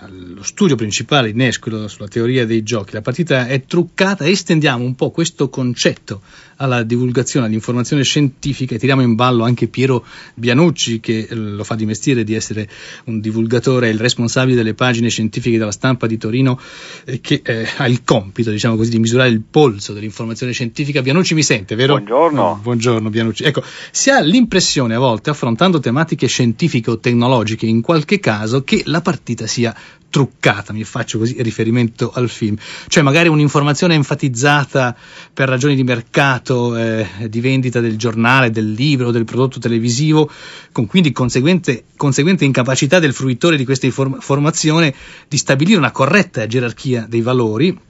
allo 0.00 0.42
studio 0.42 0.76
principale 0.76 1.32
di 1.32 1.38
Nesquilo 1.38 1.88
sulla 1.88 2.08
teoria 2.08 2.46
dei 2.46 2.62
giochi, 2.62 2.92
la 2.92 3.00
partita 3.00 3.46
è 3.46 3.64
truccata, 3.64 4.26
estendiamo 4.26 4.84
un 4.84 4.94
po' 4.94 5.10
questo 5.10 5.48
concetto 5.48 6.20
alla 6.58 6.82
divulgazione, 6.82 7.46
all'informazione 7.46 8.02
scientifica 8.02 8.74
e 8.74 8.78
tiriamo 8.78 9.02
in 9.02 9.14
ballo 9.14 9.44
anche 9.44 9.68
Piero 9.68 10.04
Bianucci 10.34 11.00
che 11.00 11.26
eh, 11.28 11.34
lo 11.34 11.64
fa 11.64 11.74
di 11.74 11.84
mestiere 11.84 12.24
di 12.24 12.34
essere 12.34 12.68
un 13.04 13.20
divulgatore, 13.20 13.88
il 13.88 13.98
responsabile 13.98 14.56
delle 14.56 14.74
pagine 14.74 15.08
scientifiche 15.08 15.58
della 15.58 15.72
stampa 15.72 16.06
di 16.06 16.16
Torino 16.16 16.60
eh, 17.04 17.20
che 17.20 17.40
eh, 17.44 17.66
ha 17.76 17.86
il 17.86 18.02
compito, 18.04 18.50
diciamo 18.50 18.76
così, 18.76 18.90
di 18.90 18.98
misurare 18.98 19.28
il 19.28 19.42
polso 19.48 19.92
dell'informazione 19.92 20.52
scientifica. 20.52 21.02
Bianucci 21.02 21.34
mi 21.34 21.42
sente, 21.42 21.74
vero? 21.74 21.94
Buongiorno. 21.94 22.42
No, 22.42 22.60
buongiorno 22.62 23.08
Bianucci. 23.08 23.44
Ecco, 23.44 23.62
si 23.90 24.10
ha 24.10 24.20
l'impressione 24.20 24.94
a 24.94 24.98
volte 24.98 25.30
affrontando 25.30 25.80
tematiche 25.80 26.26
scientifiche 26.26 26.90
o 26.90 26.98
tecnologiche 26.98 27.66
in 27.66 27.80
qualche 27.80 28.18
caso 28.18 28.62
che 28.62 28.82
la 28.86 29.00
partita 29.00 29.46
sia 29.46 29.74
truccata, 30.10 30.72
mi 30.72 30.84
faccio 30.84 31.18
così 31.18 31.36
riferimento 31.42 32.10
al 32.12 32.28
film, 32.28 32.56
cioè 32.88 33.02
magari 33.02 33.28
un'informazione 33.28 33.94
enfatizzata 33.94 34.96
per 35.32 35.48
ragioni 35.48 35.74
di 35.74 35.84
mercato, 35.84 36.76
eh, 36.76 37.06
di 37.28 37.40
vendita 37.40 37.80
del 37.80 37.96
giornale, 37.96 38.50
del 38.50 38.72
libro, 38.72 39.10
del 39.10 39.24
prodotto 39.24 39.58
televisivo, 39.58 40.30
con 40.72 40.86
quindi 40.86 41.12
conseguente, 41.12 41.84
conseguente 41.96 42.44
incapacità 42.44 42.98
del 42.98 43.12
fruitore 43.12 43.56
di 43.56 43.64
questa 43.64 43.86
informazione 43.86 44.94
di 45.28 45.36
stabilire 45.36 45.78
una 45.78 45.92
corretta 45.92 46.46
gerarchia 46.46 47.06
dei 47.08 47.20
valori 47.20 47.86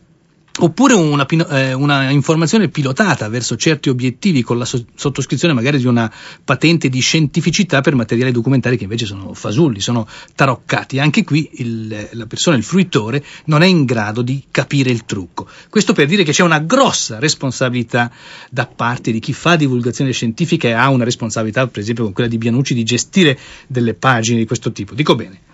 oppure 0.59 0.95
una, 0.95 1.27
eh, 1.27 1.73
una, 1.73 2.11
informazione 2.11 2.69
pilotata 2.69 3.29
verso 3.29 3.57
certi 3.57 3.89
obiettivi 3.89 4.43
con 4.43 4.59
la 4.59 4.65
so- 4.65 4.85
sottoscrizione 4.95 5.55
magari 5.55 5.79
di 5.79 5.87
una 5.87 6.13
patente 6.45 6.89
di 6.89 7.01
scientificità 7.01 7.81
per 7.81 7.95
materiali 7.95 8.33
documentari 8.33 8.77
che 8.77 8.85
invece 8.85 9.07
sono 9.07 9.35
fasulli, 9.35 9.81
sono 9.81 10.07
taroccati. 10.35 10.99
Anche 10.99 11.25
qui 11.25 11.49
il, 11.55 12.09
la 12.13 12.27
persona, 12.27 12.57
il 12.57 12.65
fruitore, 12.65 13.25
non 13.47 13.63
è 13.63 13.67
in 13.67 13.85
grado 13.85 14.23
di 14.23 14.45
capire 14.51 14.91
il 14.91 15.05
trucco. 15.05 15.49
Questo 15.69 15.93
per 15.93 16.07
dire 16.07 16.25
che 16.25 16.33
c'è 16.33 16.43
una 16.43 16.61
grossa 16.61 17.19
responsabilità 17.19 18.11
da 18.51 18.67
parte 18.67 19.13
di 19.13 19.21
chi 19.21 19.33
fa 19.33 19.57
divulgazione 19.57 20.13
scientifica 20.13 20.69
e 20.69 20.73
ha 20.73 20.89
una 20.89 21.05
responsabilità, 21.05 21.67
per 21.67 21.83
esempio 21.83 22.05
con 22.05 22.13
quella 22.13 22.29
di 22.29 22.39
Bianucci, 22.39 22.75
di 22.75 22.85
gestire 22.85 23.39
delle 23.67 23.95
pagine 23.95 24.39
di 24.39 24.47
questo 24.47 24.73
tipo. 24.73 24.95
Dico 24.95 25.15
bene. 25.15 25.48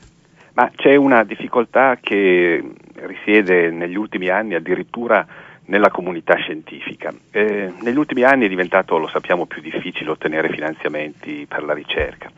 Ma 0.55 0.71
c'è 0.75 0.95
una 0.95 1.25
difficoltà 1.25 1.99
che 2.01 2.63
risiede 2.95 3.71
negli 3.71 3.97
ultimi 3.97 4.29
anni 4.29 4.55
addirittura 4.55 5.27
nella 5.67 5.91
comunità 5.91 6.35
scientifica. 6.37 7.13
Eh, 7.31 7.73
negli 7.81 7.97
ultimi 7.97 8.23
anni 8.23 8.47
è 8.47 8.49
diventato, 8.49 8.99
lo 8.99 9.09
sappiamo, 9.09 9.47
più 9.47 9.61
difficile 9.61 10.11
ottenere 10.11 10.49
finanziamenti 10.51 11.47
per 11.49 11.65
la 11.65 11.75
ricerca 11.75 12.31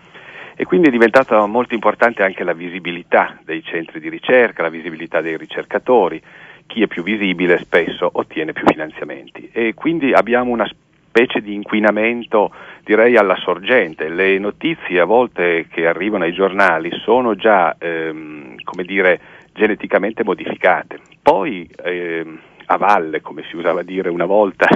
e 0.58 0.64
quindi 0.64 0.88
è 0.88 0.90
diventata 0.90 1.44
molto 1.44 1.74
importante 1.74 2.22
anche 2.22 2.42
la 2.42 2.54
visibilità 2.54 3.38
dei 3.44 3.62
centri 3.62 4.00
di 4.00 4.08
ricerca, 4.08 4.62
la 4.62 4.70
visibilità 4.70 5.20
dei 5.20 5.36
ricercatori. 5.36 6.20
Chi 6.66 6.82
è 6.82 6.86
più 6.86 7.02
visibile 7.02 7.58
spesso 7.58 8.08
ottiene 8.10 8.52
più 8.52 8.64
finanziamenti 8.66 9.50
e 9.52 9.74
quindi 9.74 10.12
abbiamo 10.12 10.50
una 10.50 10.66
specie 11.16 11.40
di 11.40 11.54
inquinamento 11.54 12.52
direi 12.84 13.16
alla 13.16 13.36
sorgente. 13.36 14.10
Le 14.10 14.38
notizie 14.38 15.00
a 15.00 15.06
volte 15.06 15.66
che 15.70 15.86
arrivano 15.86 16.24
ai 16.24 16.34
giornali 16.34 16.90
sono 17.02 17.34
già, 17.34 17.74
ehm, 17.78 18.56
come 18.62 18.84
dire, 18.84 19.20
geneticamente 19.54 20.22
modificate. 20.22 21.00
Poi 21.22 21.66
ehm, 21.82 22.38
a 22.66 22.76
valle, 22.76 23.22
come 23.22 23.44
si 23.48 23.56
usava 23.56 23.82
dire 23.82 24.10
una 24.10 24.26
volta, 24.26 24.68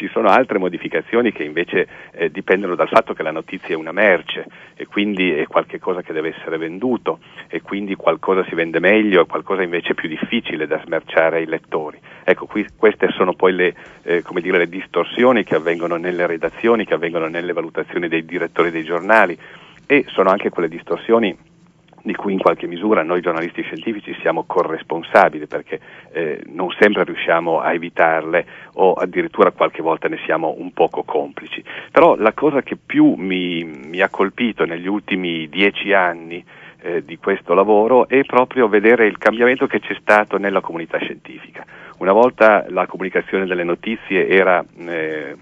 ci 0.00 0.08
sono 0.08 0.28
altre 0.28 0.58
modificazioni 0.58 1.30
che 1.30 1.42
invece 1.42 1.86
eh, 2.12 2.30
dipendono 2.30 2.74
dal 2.74 2.88
fatto 2.88 3.12
che 3.12 3.22
la 3.22 3.32
notizia 3.32 3.74
è 3.74 3.76
una 3.76 3.92
merce 3.92 4.46
e 4.74 4.86
quindi 4.86 5.30
è 5.30 5.46
qualcosa 5.46 6.00
che 6.00 6.14
deve 6.14 6.34
essere 6.34 6.56
venduto 6.56 7.18
e 7.48 7.60
quindi 7.60 7.96
qualcosa 7.96 8.42
si 8.44 8.54
vende 8.54 8.80
meglio 8.80 9.20
e 9.20 9.26
qualcosa 9.26 9.60
invece 9.62 9.90
è 9.90 9.94
più 9.94 10.08
difficile 10.08 10.66
da 10.66 10.80
smerciare 10.82 11.36
ai 11.36 11.46
lettori. 11.46 11.98
Ecco, 12.24 12.46
qui, 12.46 12.64
queste 12.76 13.10
sono 13.10 13.34
poi 13.34 13.52
le, 13.52 13.74
eh, 14.04 14.22
dire, 14.40 14.56
le 14.56 14.68
distorsioni 14.70 15.44
che 15.44 15.56
avvengono 15.56 15.96
nelle 15.96 16.26
redazioni, 16.26 16.86
che 16.86 16.94
avvengono 16.94 17.26
nelle 17.26 17.52
valutazioni 17.52 18.08
dei 18.08 18.24
direttori 18.24 18.70
dei 18.70 18.84
giornali 18.84 19.36
e 19.84 20.04
sono 20.08 20.30
anche 20.30 20.48
quelle 20.48 20.68
distorsioni 20.68 21.36
di 22.02 22.14
cui 22.14 22.32
in 22.32 22.38
qualche 22.38 22.66
misura 22.66 23.02
noi 23.02 23.20
giornalisti 23.20 23.62
scientifici 23.62 24.16
siamo 24.20 24.44
corresponsabili 24.44 25.46
perché 25.46 25.80
eh, 26.12 26.42
non 26.46 26.70
sempre 26.78 27.04
riusciamo 27.04 27.60
a 27.60 27.72
evitarle 27.72 28.46
o 28.74 28.92
addirittura 28.92 29.50
qualche 29.50 29.82
volta 29.82 30.08
ne 30.08 30.18
siamo 30.24 30.54
un 30.58 30.72
poco 30.72 31.02
complici. 31.02 31.62
Però 31.90 32.16
la 32.16 32.32
cosa 32.32 32.62
che 32.62 32.76
più 32.76 33.14
mi, 33.14 33.64
mi 33.64 34.00
ha 34.00 34.08
colpito 34.08 34.64
negli 34.64 34.86
ultimi 34.86 35.48
dieci 35.48 35.92
anni 35.92 36.44
eh, 36.82 37.04
di 37.04 37.18
questo 37.18 37.54
lavoro 37.54 38.08
è 38.08 38.24
proprio 38.24 38.68
vedere 38.68 39.06
il 39.06 39.18
cambiamento 39.18 39.66
che 39.66 39.80
c'è 39.80 39.96
stato 40.00 40.38
nella 40.38 40.60
comunità 40.60 40.98
scientifica. 40.98 41.64
Una 41.98 42.12
volta 42.12 42.64
la 42.68 42.86
comunicazione 42.86 43.46
delle 43.46 43.64
notizie 43.64 44.26
era 44.26 44.64
eh, 44.78 45.36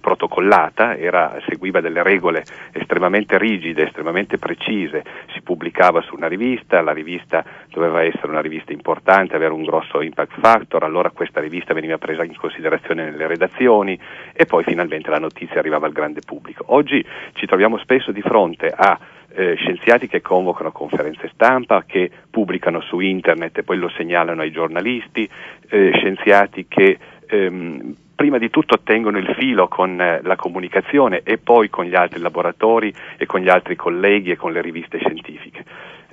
protocollata, 0.00 0.96
era, 0.96 1.40
seguiva 1.48 1.80
delle 1.80 2.02
regole 2.02 2.44
estremamente 2.72 3.38
rigide, 3.38 3.84
estremamente 3.84 4.38
precise, 4.38 5.04
si 5.32 5.42
pubblicava 5.42 6.00
su 6.02 6.14
una 6.14 6.28
rivista, 6.28 6.80
la 6.80 6.92
rivista 6.92 7.44
doveva 7.68 8.02
essere 8.02 8.28
una 8.28 8.40
rivista 8.40 8.72
importante, 8.72 9.36
avere 9.36 9.52
un 9.52 9.64
grosso 9.64 10.00
impact 10.02 10.40
factor, 10.40 10.84
allora 10.84 11.10
questa 11.10 11.40
rivista 11.40 11.74
veniva 11.74 11.98
presa 11.98 12.24
in 12.24 12.36
considerazione 12.36 13.04
nelle 13.04 13.26
redazioni 13.26 13.98
e 14.32 14.46
poi 14.46 14.64
finalmente 14.64 15.10
la 15.10 15.18
notizia 15.18 15.58
arrivava 15.58 15.86
al 15.86 15.92
grande 15.92 16.20
pubblico. 16.24 16.64
Oggi 16.68 17.04
ci 17.34 17.46
troviamo 17.46 17.78
spesso 17.78 18.12
di 18.12 18.22
fronte 18.22 18.72
a 18.74 18.98
eh, 19.34 19.54
scienziati 19.56 20.06
che 20.06 20.20
convocano 20.20 20.70
conferenze 20.70 21.30
stampa, 21.34 21.84
che 21.86 22.10
pubblicano 22.30 22.80
su 22.80 23.00
internet 23.00 23.58
e 23.58 23.62
poi 23.64 23.78
lo 23.78 23.88
segnalano 23.88 24.42
ai 24.42 24.52
giornalisti, 24.52 25.28
eh, 25.68 25.90
scienziati 25.94 26.66
che 26.68 26.98
ehm, 27.26 27.94
prima 28.14 28.38
di 28.38 28.50
tutto 28.50 28.80
tengono 28.82 29.18
il 29.18 29.34
filo 29.36 29.68
con 29.68 30.00
eh, 30.00 30.20
la 30.22 30.36
comunicazione 30.36 31.22
e 31.24 31.38
poi 31.38 31.68
con 31.68 31.84
gli 31.84 31.94
altri 31.94 32.20
laboratori 32.20 32.92
e 33.16 33.26
con 33.26 33.40
gli 33.40 33.48
altri 33.48 33.76
colleghi 33.76 34.30
e 34.30 34.36
con 34.36 34.52
le 34.52 34.60
riviste 34.60 34.98
scientifiche. 34.98 35.64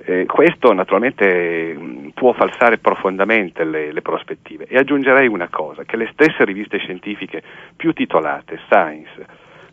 Eh, 0.04 0.26
questo 0.26 0.72
naturalmente 0.72 1.74
mh, 1.74 2.10
può 2.14 2.32
falsare 2.32 2.78
profondamente 2.78 3.64
le, 3.64 3.92
le, 3.92 4.02
prospettive 4.02 4.66
e 4.66 4.76
aggiungerei 4.76 5.28
una 5.28 5.48
cosa, 5.48 5.84
che 5.84 5.96
le 5.96 6.08
stesse 6.12 6.44
riviste 6.44 6.78
scientifiche 6.78 7.42
più 7.76 7.92
titolate, 7.92 8.58
Science, 8.66 9.26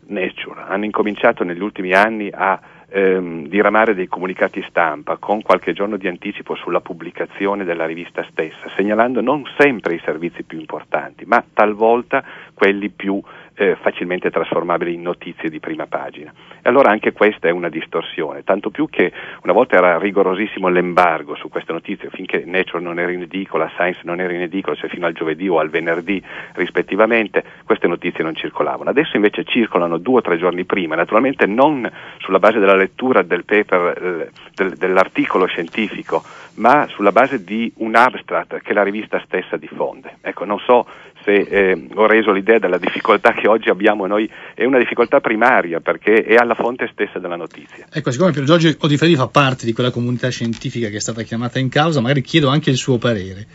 Nature, 0.06 0.62
hanno 0.68 0.84
incominciato 0.84 1.42
negli 1.42 1.62
ultimi 1.62 1.92
anni 1.92 2.30
a 2.32 2.60
ehm, 2.90 3.46
diramare 3.46 3.94
dei 3.94 4.08
comunicati 4.08 4.64
stampa 4.68 5.16
con 5.16 5.42
qualche 5.42 5.72
giorno 5.72 5.96
di 5.96 6.08
anticipo 6.08 6.54
sulla 6.54 6.80
pubblicazione 6.80 7.64
della 7.64 7.86
rivista 7.86 8.26
stessa, 8.30 8.68
segnalando 8.76 9.20
non 9.20 9.44
sempre 9.58 9.94
i 9.94 10.00
servizi 10.04 10.42
più 10.42 10.58
importanti, 10.58 11.24
ma 11.24 11.42
talvolta 11.52 12.22
quelli 12.54 12.90
più 12.90 13.20
eh, 13.60 13.76
facilmente 13.76 14.30
trasformabili 14.30 14.94
in 14.94 15.02
notizie 15.02 15.50
di 15.50 15.60
prima 15.60 15.86
pagina. 15.86 16.32
E 16.62 16.68
allora 16.68 16.90
anche 16.90 17.12
questa 17.12 17.48
è 17.48 17.50
una 17.50 17.68
distorsione, 17.68 18.42
tanto 18.42 18.70
più 18.70 18.88
che 18.88 19.12
una 19.42 19.52
volta 19.52 19.76
era 19.76 19.98
rigorosissimo 19.98 20.68
l'embargo 20.68 21.34
su 21.36 21.50
queste 21.50 21.72
notizie, 21.72 22.08
finché 22.10 22.42
Nature 22.46 22.82
non 22.82 22.98
era 22.98 23.12
in 23.12 23.20
edicola, 23.20 23.68
Science 23.68 24.00
non 24.04 24.18
era 24.18 24.32
in 24.32 24.40
edicola, 24.40 24.74
cioè 24.76 24.88
fino 24.88 25.04
al 25.04 25.12
giovedì 25.12 25.46
o 25.46 25.58
al 25.58 25.68
venerdì 25.68 26.22
rispettivamente, 26.54 27.44
queste 27.64 27.86
notizie 27.86 28.24
non 28.24 28.34
circolavano. 28.34 28.88
Adesso 28.88 29.16
invece 29.16 29.44
circolano 29.44 29.98
due 29.98 30.18
o 30.18 30.22
tre 30.22 30.38
giorni 30.38 30.64
prima, 30.64 30.94
naturalmente 30.94 31.44
non 31.44 31.90
sulla 32.18 32.38
base 32.38 32.58
della 32.58 32.76
lettura 32.76 33.20
del 33.20 33.44
paper, 33.44 34.02
eh, 34.02 34.30
del, 34.54 34.72
dell'articolo 34.72 35.44
scientifico, 35.44 36.22
ma 36.54 36.86
sulla 36.88 37.12
base 37.12 37.44
di 37.44 37.70
un 37.76 37.94
abstract 37.94 38.60
che 38.62 38.72
la 38.72 38.82
rivista 38.82 39.20
stessa 39.24 39.56
diffonde. 39.58 40.16
Ecco, 40.22 40.44
non 40.44 40.58
so 40.60 40.86
se 41.24 41.32
eh, 41.32 41.88
ho 41.94 42.06
reso 42.06 42.32
l'idea 42.32 42.58
della 42.58 42.78
difficoltà 42.78 43.32
che 43.32 43.48
oggi 43.48 43.68
abbiamo 43.68 44.06
noi, 44.06 44.30
è 44.54 44.64
una 44.64 44.78
difficoltà 44.78 45.20
primaria 45.20 45.80
perché 45.80 46.24
è 46.24 46.34
alla 46.34 46.54
fonte 46.54 46.88
stessa 46.92 47.18
della 47.18 47.36
notizia. 47.36 47.86
Ecco, 47.92 48.10
siccome 48.10 48.32
Piero 48.32 48.46
Giorgio 48.46 48.74
Odifredi 48.78 49.16
fa 49.16 49.28
parte 49.28 49.66
di 49.66 49.72
quella 49.72 49.90
comunità 49.90 50.28
scientifica 50.28 50.88
che 50.88 50.96
è 50.96 51.00
stata 51.00 51.22
chiamata 51.22 51.58
in 51.58 51.68
causa, 51.68 52.00
magari 52.00 52.22
chiedo 52.22 52.48
anche 52.48 52.70
il 52.70 52.76
suo 52.76 52.98
parere. 52.98 53.46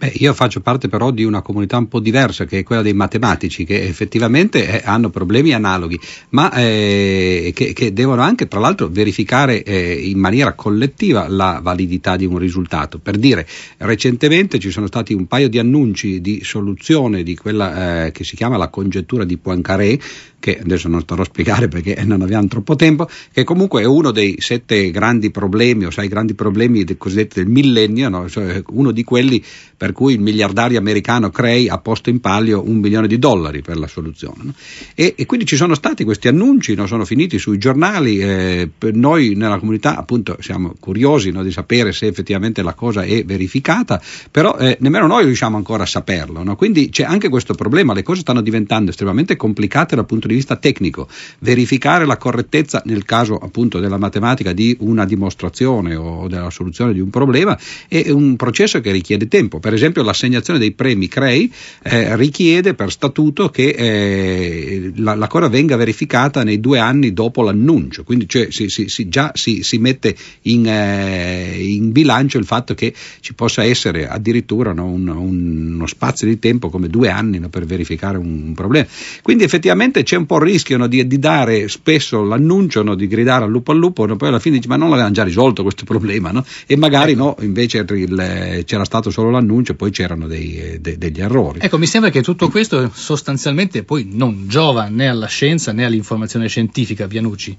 Beh, 0.00 0.14
io 0.14 0.32
faccio 0.32 0.62
parte 0.62 0.88
però 0.88 1.10
di 1.10 1.24
una 1.24 1.42
comunità 1.42 1.76
un 1.76 1.86
po' 1.86 2.00
diversa 2.00 2.46
che 2.46 2.60
è 2.60 2.62
quella 2.62 2.80
dei 2.80 2.94
matematici 2.94 3.66
che 3.66 3.82
effettivamente 3.82 4.66
eh, 4.66 4.80
hanno 4.82 5.10
problemi 5.10 5.52
analoghi 5.52 6.00
ma 6.30 6.50
eh, 6.54 7.52
che, 7.54 7.74
che, 7.74 7.92
devono 7.92 8.22
anche 8.22 8.48
tra 8.48 8.60
l'altro 8.60 8.88
verificare 8.88 9.62
eh, 9.62 9.92
in 9.92 10.18
maniera 10.18 10.54
collettiva 10.54 11.28
la 11.28 11.60
validità 11.62 12.16
di 12.16 12.24
un 12.24 12.38
risultato. 12.38 12.98
Per 12.98 13.18
dire, 13.18 13.46
recentemente 13.76 14.58
ci 14.58 14.70
sono 14.70 14.86
stati 14.86 15.12
un 15.12 15.26
paio 15.26 15.50
di 15.50 15.58
annunci 15.58 16.22
di 16.22 16.40
soluzione 16.44 17.22
di 17.22 17.36
quella 17.36 18.06
eh, 18.06 18.12
che 18.12 18.24
si 18.24 18.36
chiama 18.36 18.56
la 18.56 18.68
congettura 18.68 19.24
di 19.24 19.36
Poincaré 19.36 19.98
che 20.40 20.58
adesso 20.58 20.88
non 20.88 21.02
starò 21.02 21.22
a 21.22 21.26
spiegare 21.26 21.68
perché 21.68 22.02
non 22.04 22.22
abbiamo 22.22 22.48
troppo 22.48 22.74
tempo, 22.74 23.08
che 23.30 23.44
comunque 23.44 23.82
è 23.82 23.84
uno 23.84 24.10
dei 24.10 24.36
sette 24.38 24.90
grandi 24.90 25.30
problemi 25.30 25.84
o 25.84 25.90
sei 25.90 26.08
grandi 26.08 26.34
problemi 26.34 26.82
del 26.82 26.96
cosiddetti 26.96 27.40
del 27.40 27.52
millennio, 27.52 28.08
no? 28.08 28.28
cioè 28.28 28.62
uno 28.70 28.90
di 28.90 29.04
quelli 29.04 29.44
per 29.76 29.89
cui 29.92 30.14
il 30.14 30.20
miliardario 30.20 30.78
americano 30.78 31.30
Cray 31.30 31.68
ha 31.68 31.78
posto 31.78 32.10
in 32.10 32.20
palio 32.20 32.62
un 32.66 32.78
milione 32.78 33.06
di 33.06 33.18
dollari 33.18 33.62
per 33.62 33.78
la 33.78 33.86
soluzione. 33.86 34.42
No? 34.42 34.54
E, 34.94 35.14
e, 35.16 35.26
quindi 35.26 35.46
ci 35.46 35.56
sono 35.56 35.74
stati 35.74 36.04
questi 36.04 36.28
annunci, 36.28 36.74
no? 36.74 36.86
sono 36.86 37.04
finiti 37.04 37.38
sui 37.38 37.58
giornali, 37.58 38.18
eh, 38.18 38.70
noi 38.92 39.34
nella 39.34 39.58
comunità 39.58 39.96
appunto 39.96 40.36
siamo 40.40 40.74
curiosi 40.78 41.30
di 41.30 41.50
sapere 41.50 41.92
se 41.92 42.06
effettivamente 42.06 42.62
la 42.62 42.74
cosa 42.74 43.02
è 43.02 43.24
verificata, 43.24 44.00
però 44.30 44.56
eh, 44.56 44.76
nemmeno 44.80 45.06
noi 45.06 45.24
riusciamo 45.24 45.56
ancora 45.56 45.84
a 45.84 45.86
saperlo, 45.86 46.42
quindi 46.56 46.90
c'è 46.90 47.04
anche 47.04 47.28
questo 47.28 47.54
problema, 47.54 47.94
le 47.94 48.02
cose 48.02 48.20
stanno 48.20 48.40
diventando 48.40 48.90
estremamente 48.90 49.36
complicate 49.36 49.94
dal 49.96 50.06
punto 50.06 50.26
di 50.26 50.34
vista 50.34 50.56
tecnico, 50.56 51.08
verificare 51.40 52.04
la 52.04 52.16
correttezza 52.16 52.82
nel 52.84 53.04
caso 53.04 53.36
appunto 53.36 53.78
della 53.78 53.98
matematica 53.98 54.52
di 54.52 54.76
una 54.80 55.04
dimostrazione 55.04 55.94
o 55.94 56.28
della 56.28 56.50
soluzione 56.50 56.92
di 56.92 57.00
un 57.00 57.10
problema 57.10 57.58
è 57.88 58.10
un 58.10 58.36
processo 58.36 58.80
che 58.80 58.90
richiede 58.92 59.28
tempo. 59.28 59.58
Per 59.58 59.72
l'assegnazione 60.02 60.58
dei 60.58 60.72
premi 60.72 61.08
CREI 61.08 61.52
eh, 61.82 62.16
richiede 62.16 62.74
per 62.74 62.90
statuto 62.90 63.48
che 63.48 63.68
eh, 63.68 64.92
la, 64.96 65.14
la, 65.14 65.26
cosa 65.26 65.48
venga 65.48 65.76
verificata 65.76 66.42
nei 66.42 66.60
due 66.60 66.78
anni 66.78 67.12
dopo 67.12 67.42
l'annuncio, 67.42 68.04
quindi 68.04 68.28
cioè, 68.28 68.48
si, 68.50 68.68
si, 68.68 68.88
si, 68.88 69.08
già 69.08 69.30
si, 69.34 69.78
mette 69.78 70.14
in, 70.42 70.66
eh, 70.66 71.56
in, 71.58 71.92
bilancio 71.92 72.38
il 72.38 72.44
fatto 72.44 72.74
che 72.74 72.92
ci 73.20 73.34
possa 73.34 73.64
essere 73.64 74.08
addirittura 74.08 74.72
no, 74.72 74.86
un, 74.86 75.08
un, 75.08 75.72
uno 75.74 75.86
spazio 75.86 76.26
di 76.26 76.38
tempo 76.38 76.68
come 76.68 76.88
due 76.88 77.08
anni 77.08 77.38
no, 77.38 77.48
per 77.48 77.64
verificare 77.64 78.18
un, 78.18 78.42
un, 78.46 78.54
problema. 78.54 78.86
Quindi 79.22 79.44
effettivamente 79.44 80.02
c'è 80.02 80.16
un 80.16 80.26
po' 80.26 80.36
il 80.36 80.42
rischio 80.42 80.76
no, 80.76 80.86
di, 80.86 81.06
di, 81.06 81.18
dare 81.18 81.68
spesso 81.68 82.22
l'annuncio, 82.22 82.82
di 82.94 83.06
gridare 83.06 83.44
al 83.44 83.50
lupo 83.50 83.72
al 83.72 83.78
lupo, 83.78 84.06
poi 84.16 84.28
alla 84.28 84.38
fine 84.38 84.56
dici 84.56 84.68
ma 84.68 84.76
non 84.76 84.90
l'avevamo 84.90 85.14
già 85.14 85.24
risolto 85.24 85.62
questo 85.62 85.84
problema 85.84 86.30
e 86.66 86.76
magari 86.76 87.12
ecco. 87.12 87.22
no, 87.22 87.36
invece 87.40 87.84
il, 87.88 88.62
c'era 88.64 88.84
stato 88.84 89.10
solo 89.10 89.30
l'annuncio 89.30 89.69
e 89.70 89.74
poi 89.74 89.90
c'erano 89.90 90.26
dei, 90.26 90.78
de, 90.80 90.98
degli 90.98 91.20
errori. 91.20 91.60
Ecco, 91.62 91.78
mi 91.78 91.86
sembra 91.86 92.10
che 92.10 92.22
tutto 92.22 92.48
questo 92.48 92.90
sostanzialmente 92.92 93.84
poi 93.84 94.08
non 94.12 94.46
giova 94.48 94.88
né 94.88 95.08
alla 95.08 95.26
scienza 95.26 95.72
né 95.72 95.84
all'informazione 95.84 96.48
scientifica, 96.48 97.06
Vianucci. 97.06 97.58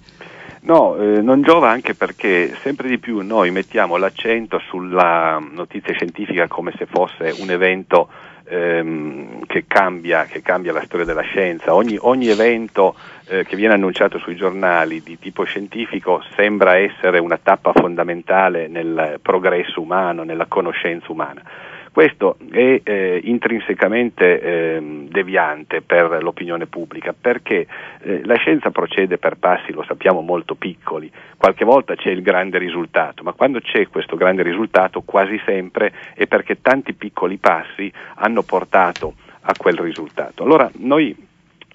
No, 0.63 0.95
eh, 0.95 1.21
non 1.21 1.41
giova 1.41 1.71
anche 1.71 1.95
perché 1.95 2.55
sempre 2.61 2.87
di 2.87 2.99
più 2.99 3.21
noi 3.21 3.49
mettiamo 3.49 3.97
l'accento 3.97 4.59
sulla 4.69 5.39
notizia 5.39 5.93
scientifica 5.93 6.47
come 6.47 6.71
se 6.77 6.85
fosse 6.85 7.33
un 7.39 7.49
evento 7.49 8.09
ehm, 8.51 9.45
che, 9.47 9.63
cambia, 9.65 10.25
che, 10.25 10.43
cambia, 10.43 10.71
la 10.71 10.83
storia 10.83 11.05
della 11.05 11.21
scienza. 11.21 11.73
Ogni, 11.73 11.97
ogni 11.99 12.27
evento 12.27 12.95
eh, 13.27 13.43
che 13.43 13.55
viene 13.55 13.73
annunciato 13.73 14.19
sui 14.19 14.35
giornali 14.35 15.01
di 15.01 15.17
tipo 15.17 15.43
scientifico 15.45 16.21
sembra 16.35 16.77
essere 16.77 17.17
una 17.17 17.39
tappa 17.41 17.71
fondamentale 17.73 18.67
nel 18.67 19.19
progresso 19.19 19.81
umano, 19.81 20.23
nella 20.23 20.45
conoscenza 20.45 21.11
umana. 21.11 21.41
Questo 21.91 22.37
è 22.49 22.79
eh, 22.83 23.19
intrinsecamente 23.25 24.39
eh, 24.39 25.07
deviante 25.09 25.81
per 25.81 26.23
l'opinione 26.23 26.65
pubblica 26.65 27.13
perché 27.19 27.67
eh, 28.01 28.21
la 28.23 28.35
scienza 28.35 28.71
procede 28.71 29.17
per 29.17 29.35
passi, 29.35 29.73
lo 29.73 29.83
sappiamo, 29.83 30.21
molto 30.21 30.55
piccoli. 30.55 31.11
Qualche 31.35 31.65
volta 31.65 31.95
c'è 31.95 32.09
il 32.09 32.21
grande 32.21 32.59
risultato, 32.59 33.23
ma 33.23 33.33
quando 33.33 33.59
c'è 33.59 33.89
questo 33.89 34.15
grande 34.15 34.41
risultato 34.41 35.01
quasi 35.01 35.37
sempre 35.45 35.91
è 36.13 36.27
perché 36.27 36.61
tanti 36.61 36.93
piccoli 36.93 37.35
passi 37.35 37.91
hanno 38.15 38.41
portato 38.43 39.15
a 39.41 39.53
quel 39.57 39.77
risultato. 39.77 40.43
Allora 40.43 40.71
noi 40.77 41.13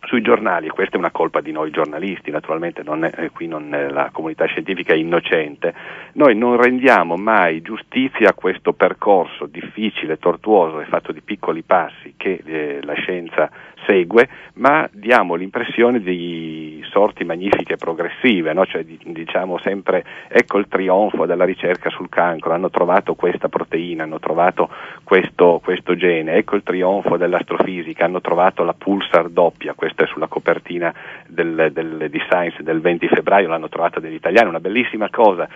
sui 0.04 0.22
giornali, 0.22 0.66
e 0.66 0.70
questa 0.70 0.96
è 0.96 0.98
una 0.98 1.10
colpa 1.10 1.40
di 1.40 1.52
noi 1.52 1.70
giornalisti, 1.70 2.30
naturalmente 2.30 2.82
non 2.82 3.04
è, 3.04 3.12
eh, 3.16 3.30
qui 3.30 3.46
non 3.46 3.74
è 3.74 3.88
la 3.88 4.10
comunità 4.12 4.44
scientifica 4.46 4.92
è 4.92 4.96
innocente, 4.96 5.74
noi 6.12 6.36
non 6.36 6.60
rendiamo 6.60 7.16
mai 7.16 7.62
giustizia 7.62 8.30
a 8.30 8.34
questo 8.34 8.72
percorso 8.72 9.46
difficile, 9.46 10.18
tortuoso 10.18 10.80
e 10.80 10.86
fatto 10.86 11.12
di 11.12 11.22
piccoli 11.22 11.62
passi 11.62 12.14
che 12.16 12.40
eh, 12.44 12.78
la 12.82 12.94
scienza 12.94 13.50
segue, 13.86 14.28
ma 14.54 14.88
diamo 14.92 15.34
l'impressione 15.34 16.00
di 16.00 16.84
sorti 16.90 17.24
magnifiche 17.24 17.76
progressive, 17.76 18.52
no? 18.52 18.64
cioè, 18.66 18.84
diciamo 18.84 19.58
sempre 19.58 20.04
ecco 20.28 20.58
il 20.58 20.66
trionfo 20.68 21.26
della 21.26 21.44
ricerca 21.44 21.90
sul 21.90 22.08
cancro, 22.08 22.52
hanno 22.52 22.70
trovato 22.70 23.14
questa 23.14 23.48
proteina, 23.48 24.04
hanno 24.04 24.18
trovato 24.18 24.68
questo, 25.04 25.60
questo 25.62 25.94
gene, 25.94 26.34
ecco 26.34 26.56
il 26.56 26.62
trionfo 26.62 27.16
dell'astrofisica, 27.16 28.04
hanno 28.04 28.20
trovato 28.20 28.64
la 28.64 28.74
pulsar 28.74 29.28
doppia, 29.28 29.74
questa 29.86 30.02
è 30.02 30.06
sulla 30.08 30.26
copertina 30.26 30.92
del, 31.28 31.70
del, 31.72 32.08
di 32.10 32.18
Science 32.18 32.62
del 32.62 32.80
20 32.80 33.06
febbraio, 33.06 33.46
l'hanno 33.46 33.68
trovata 33.68 34.00
degli 34.00 34.14
italiani, 34.14 34.48
una 34.48 34.58
bellissima 34.58 35.08
cosa, 35.10 35.48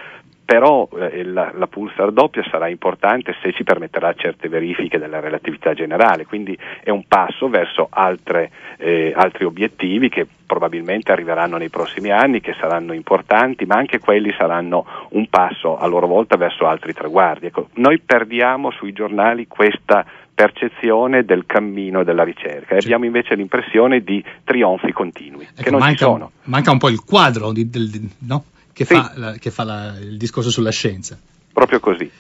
però 0.45 0.89
eh, 0.99 1.25
la, 1.25 1.51
la, 1.55 1.67
pulsar 1.67 2.13
doppia 2.13 2.45
sarà 2.49 2.69
importante 2.69 3.35
se 3.43 3.53
ci 3.53 3.65
permetterà 3.65 4.13
certe 4.15 4.49
verifiche 4.49 4.99
della 4.99 5.19
relatività 5.19 5.75
generale, 5.75 6.27
quindi 6.27 6.57
è 6.83 6.91
un 6.91 7.07
passo 7.09 7.49
verso 7.49 7.89
altre, 7.91 8.51
eh, 8.79 9.13
altri 9.15 9.45
obiettivi 9.45 10.09
che 10.09 10.27
probabilmente 10.47 11.11
arriveranno 11.13 11.57
nei 11.57 11.71
prossimi 11.71 12.11
anni, 12.11 12.41
che 12.41 12.55
saranno 12.59 12.93
importanti, 12.93 13.65
ma 13.65 13.77
anche 13.77 13.99
quelli 13.99 14.33
saranno 14.37 14.85
un 15.11 15.29
passo 15.29 15.77
a 15.77 15.87
loro 15.87 16.07
volta 16.07 16.37
verso 16.37 16.67
altri 16.67 16.93
traguardi. 16.93 17.47
Ecco, 17.47 17.69
noi 17.75 18.01
perdiamo 18.01 18.71
sui 18.71 18.93
giornali 18.93 19.47
questa 19.47 20.05
percezione 20.41 21.25
del 21.25 21.45
cammino 21.45 22.03
della 22.03 22.25
ricerca 22.25 22.75
e 22.75 22.79
abbiamo 22.79 23.05
invece 23.05 23.35
l'impressione 23.35 24.01
di 24.01 24.25
trionfi 24.43 24.91
continui, 24.91 25.45
ecco, 25.45 25.63
che 25.63 25.71
non 25.71 25.81
manca, 25.81 25.97
ci 25.97 26.05
sono. 26.05 26.31
Manca 26.45 26.71
un 26.71 26.79
po' 26.79 26.89
il 26.89 27.05
quadro 27.05 27.53
di, 27.53 27.69
del, 27.69 28.09
no? 28.21 28.45
che 28.73 28.87
sì. 28.87 28.95
fa, 28.95 29.13
la, 29.17 29.33
che 29.33 29.51
fa 29.51 29.65
la, 29.65 29.99
il 30.01 30.17
discorso 30.17 30.51
sulla 30.51 30.71
scienza. 30.71 31.19
Proprio 31.53 31.79
così. 31.81 32.11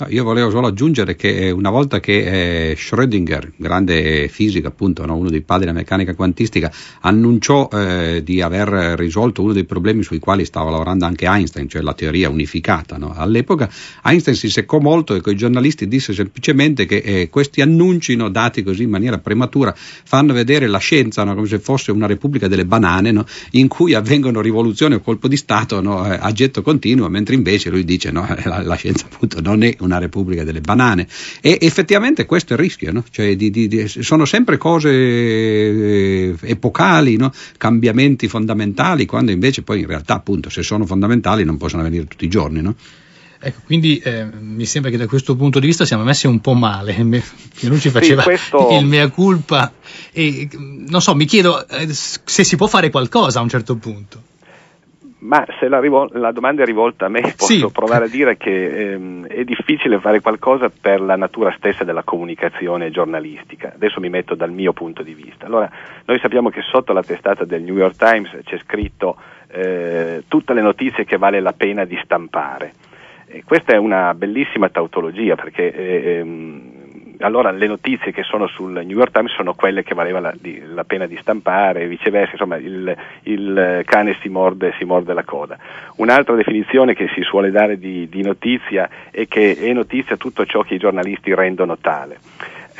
No, 0.00 0.06
io 0.08 0.24
volevo 0.24 0.48
solo 0.48 0.66
aggiungere 0.66 1.14
che 1.14 1.50
una 1.50 1.68
volta 1.68 2.00
che 2.00 2.70
eh, 2.70 2.74
Schrödinger, 2.74 3.52
grande 3.56 4.28
fisico 4.28 4.68
appunto, 4.68 5.04
no, 5.04 5.14
uno 5.14 5.28
dei 5.28 5.42
padri 5.42 5.66
della 5.66 5.76
meccanica 5.76 6.14
quantistica, 6.14 6.72
annunciò 7.00 7.68
eh, 7.70 8.22
di 8.24 8.40
aver 8.40 8.68
risolto 8.96 9.42
uno 9.42 9.52
dei 9.52 9.64
problemi 9.64 10.02
sui 10.02 10.18
quali 10.18 10.46
stava 10.46 10.70
lavorando 10.70 11.04
anche 11.04 11.26
Einstein, 11.26 11.68
cioè 11.68 11.82
la 11.82 11.92
teoria 11.92 12.30
unificata, 12.30 12.96
no? 12.96 13.12
all'epoca 13.14 13.68
Einstein 14.02 14.36
si 14.36 14.48
seccò 14.48 14.78
molto 14.78 15.14
e 15.14 15.20
con 15.20 15.34
i 15.34 15.36
giornalisti 15.36 15.86
disse 15.86 16.14
semplicemente 16.14 16.86
che 16.86 16.96
eh, 16.96 17.28
questi 17.28 17.60
annunci 17.60 18.16
dati 18.30 18.62
così 18.62 18.84
in 18.84 18.90
maniera 18.90 19.18
prematura 19.18 19.74
fanno 19.76 20.32
vedere 20.32 20.66
la 20.66 20.78
scienza 20.78 21.24
come 21.24 21.46
se 21.46 21.58
fosse 21.58 21.90
una 21.90 22.06
repubblica 22.06 22.48
delle 22.48 22.64
banane 22.64 23.24
in 23.52 23.68
cui 23.68 23.94
avvengono 23.94 24.40
rivoluzioni 24.40 24.94
o 24.94 25.00
colpo 25.00 25.28
di 25.28 25.36
Stato 25.36 25.78
eh, 25.78 26.18
a 26.18 26.32
getto 26.32 26.62
continuo, 26.62 27.08
mentre 27.08 27.34
invece 27.34 27.68
lui 27.68 27.84
dice 27.84 28.10
no, 28.10 28.26
la, 28.44 28.62
la 28.62 28.74
scienza 28.76 29.06
appunto 29.10 29.40
non 29.40 29.62
è 29.62 29.76
una 29.80 29.89
una 29.90 29.98
repubblica 29.98 30.44
delle 30.44 30.60
banane. 30.60 31.06
E 31.40 31.58
effettivamente 31.60 32.26
questo 32.26 32.54
è 32.54 32.56
il 32.56 32.62
rischio, 32.62 32.92
no? 32.92 33.04
cioè 33.10 33.36
di, 33.36 33.50
di, 33.50 33.68
di, 33.68 33.88
sono 33.88 34.24
sempre 34.24 34.56
cose 34.56 34.90
eh, 34.90 36.34
epocali, 36.42 37.16
no? 37.16 37.32
cambiamenti 37.56 38.28
fondamentali, 38.28 39.06
quando 39.06 39.30
invece 39.30 39.62
poi 39.62 39.80
in 39.80 39.86
realtà 39.86 40.14
appunto 40.14 40.50
se 40.50 40.62
sono 40.62 40.86
fondamentali 40.86 41.44
non 41.44 41.56
possono 41.56 41.82
avvenire 41.82 42.06
tutti 42.06 42.24
i 42.24 42.28
giorni. 42.28 42.62
No? 42.62 42.74
Ecco, 43.42 43.60
quindi 43.64 43.98
eh, 43.98 44.26
mi 44.26 44.66
sembra 44.66 44.90
che 44.90 44.98
da 44.98 45.06
questo 45.06 45.34
punto 45.34 45.60
di 45.60 45.66
vista 45.66 45.86
siamo 45.86 46.04
messi 46.04 46.26
un 46.26 46.40
po' 46.40 46.52
male. 46.52 46.94
Pianucci 47.58 47.88
faceva 47.88 48.20
sì, 48.20 48.28
questo... 48.28 48.68
il 48.78 48.84
mea 48.84 49.08
culpa 49.08 49.72
e 50.12 50.48
non 50.52 51.00
so, 51.00 51.14
mi 51.14 51.24
chiedo 51.24 51.66
eh, 51.66 51.88
se 51.90 52.44
si 52.44 52.56
può 52.56 52.66
fare 52.66 52.90
qualcosa 52.90 53.38
a 53.38 53.42
un 53.42 53.48
certo 53.48 53.76
punto. 53.76 54.22
Ma 55.20 55.44
se 55.58 55.68
la, 55.68 55.80
rivol- 55.80 56.10
la, 56.14 56.32
domanda 56.32 56.62
è 56.62 56.64
rivolta 56.64 57.06
a 57.06 57.08
me, 57.08 57.20
posso 57.20 57.46
sì. 57.46 57.68
provare 57.70 58.06
a 58.06 58.08
dire 58.08 58.38
che 58.38 58.92
ehm, 58.92 59.26
è 59.26 59.44
difficile 59.44 60.00
fare 60.00 60.20
qualcosa 60.20 60.70
per 60.70 61.00
la 61.02 61.16
natura 61.16 61.52
stessa 61.58 61.84
della 61.84 62.04
comunicazione 62.04 62.90
giornalistica. 62.90 63.72
Adesso 63.74 64.00
mi 64.00 64.08
metto 64.08 64.34
dal 64.34 64.50
mio 64.50 64.72
punto 64.72 65.02
di 65.02 65.12
vista. 65.12 65.44
Allora, 65.44 65.70
noi 66.06 66.18
sappiamo 66.20 66.48
che 66.48 66.62
sotto 66.62 66.94
la 66.94 67.02
testata 67.02 67.44
del 67.44 67.62
New 67.62 67.76
York 67.76 67.96
Times 67.96 68.30
c'è 68.44 68.58
scritto 68.58 69.16
eh, 69.48 70.24
tutte 70.26 70.54
le 70.54 70.62
notizie 70.62 71.04
che 71.04 71.18
vale 71.18 71.40
la 71.40 71.52
pena 71.52 71.84
di 71.84 71.98
stampare. 72.02 72.72
E 73.26 73.44
questa 73.44 73.74
è 73.74 73.76
una 73.76 74.14
bellissima 74.14 74.70
tautologia 74.70 75.34
perché 75.34 75.70
eh, 75.70 76.18
ehm, 76.18 76.79
allora 77.20 77.50
le 77.50 77.66
notizie 77.66 78.12
che 78.12 78.22
sono 78.22 78.46
sul 78.46 78.72
New 78.72 78.96
York 78.96 79.12
Times 79.12 79.32
sono 79.32 79.54
quelle 79.54 79.82
che 79.82 79.94
valeva 79.94 80.20
la, 80.20 80.34
di, 80.38 80.62
la 80.72 80.84
pena 80.84 81.06
di 81.06 81.16
stampare 81.20 81.82
e 81.82 81.88
viceversa, 81.88 82.32
insomma 82.32 82.56
il, 82.56 82.96
il 83.24 83.82
cane 83.84 84.16
si 84.20 84.28
morde, 84.28 84.74
si 84.78 84.84
morde, 84.84 85.14
la 85.14 85.24
coda. 85.24 85.58
Un'altra 85.96 86.34
definizione 86.34 86.94
che 86.94 87.08
si 87.14 87.22
suole 87.22 87.50
dare 87.50 87.78
di, 87.78 88.08
di 88.08 88.22
notizia 88.22 88.88
è 89.10 89.26
che 89.26 89.56
è 89.56 89.72
notizia 89.72 90.16
tutto 90.16 90.44
ciò 90.46 90.62
che 90.62 90.74
i 90.74 90.78
giornalisti 90.78 91.34
rendono 91.34 91.76
tale. 91.78 92.18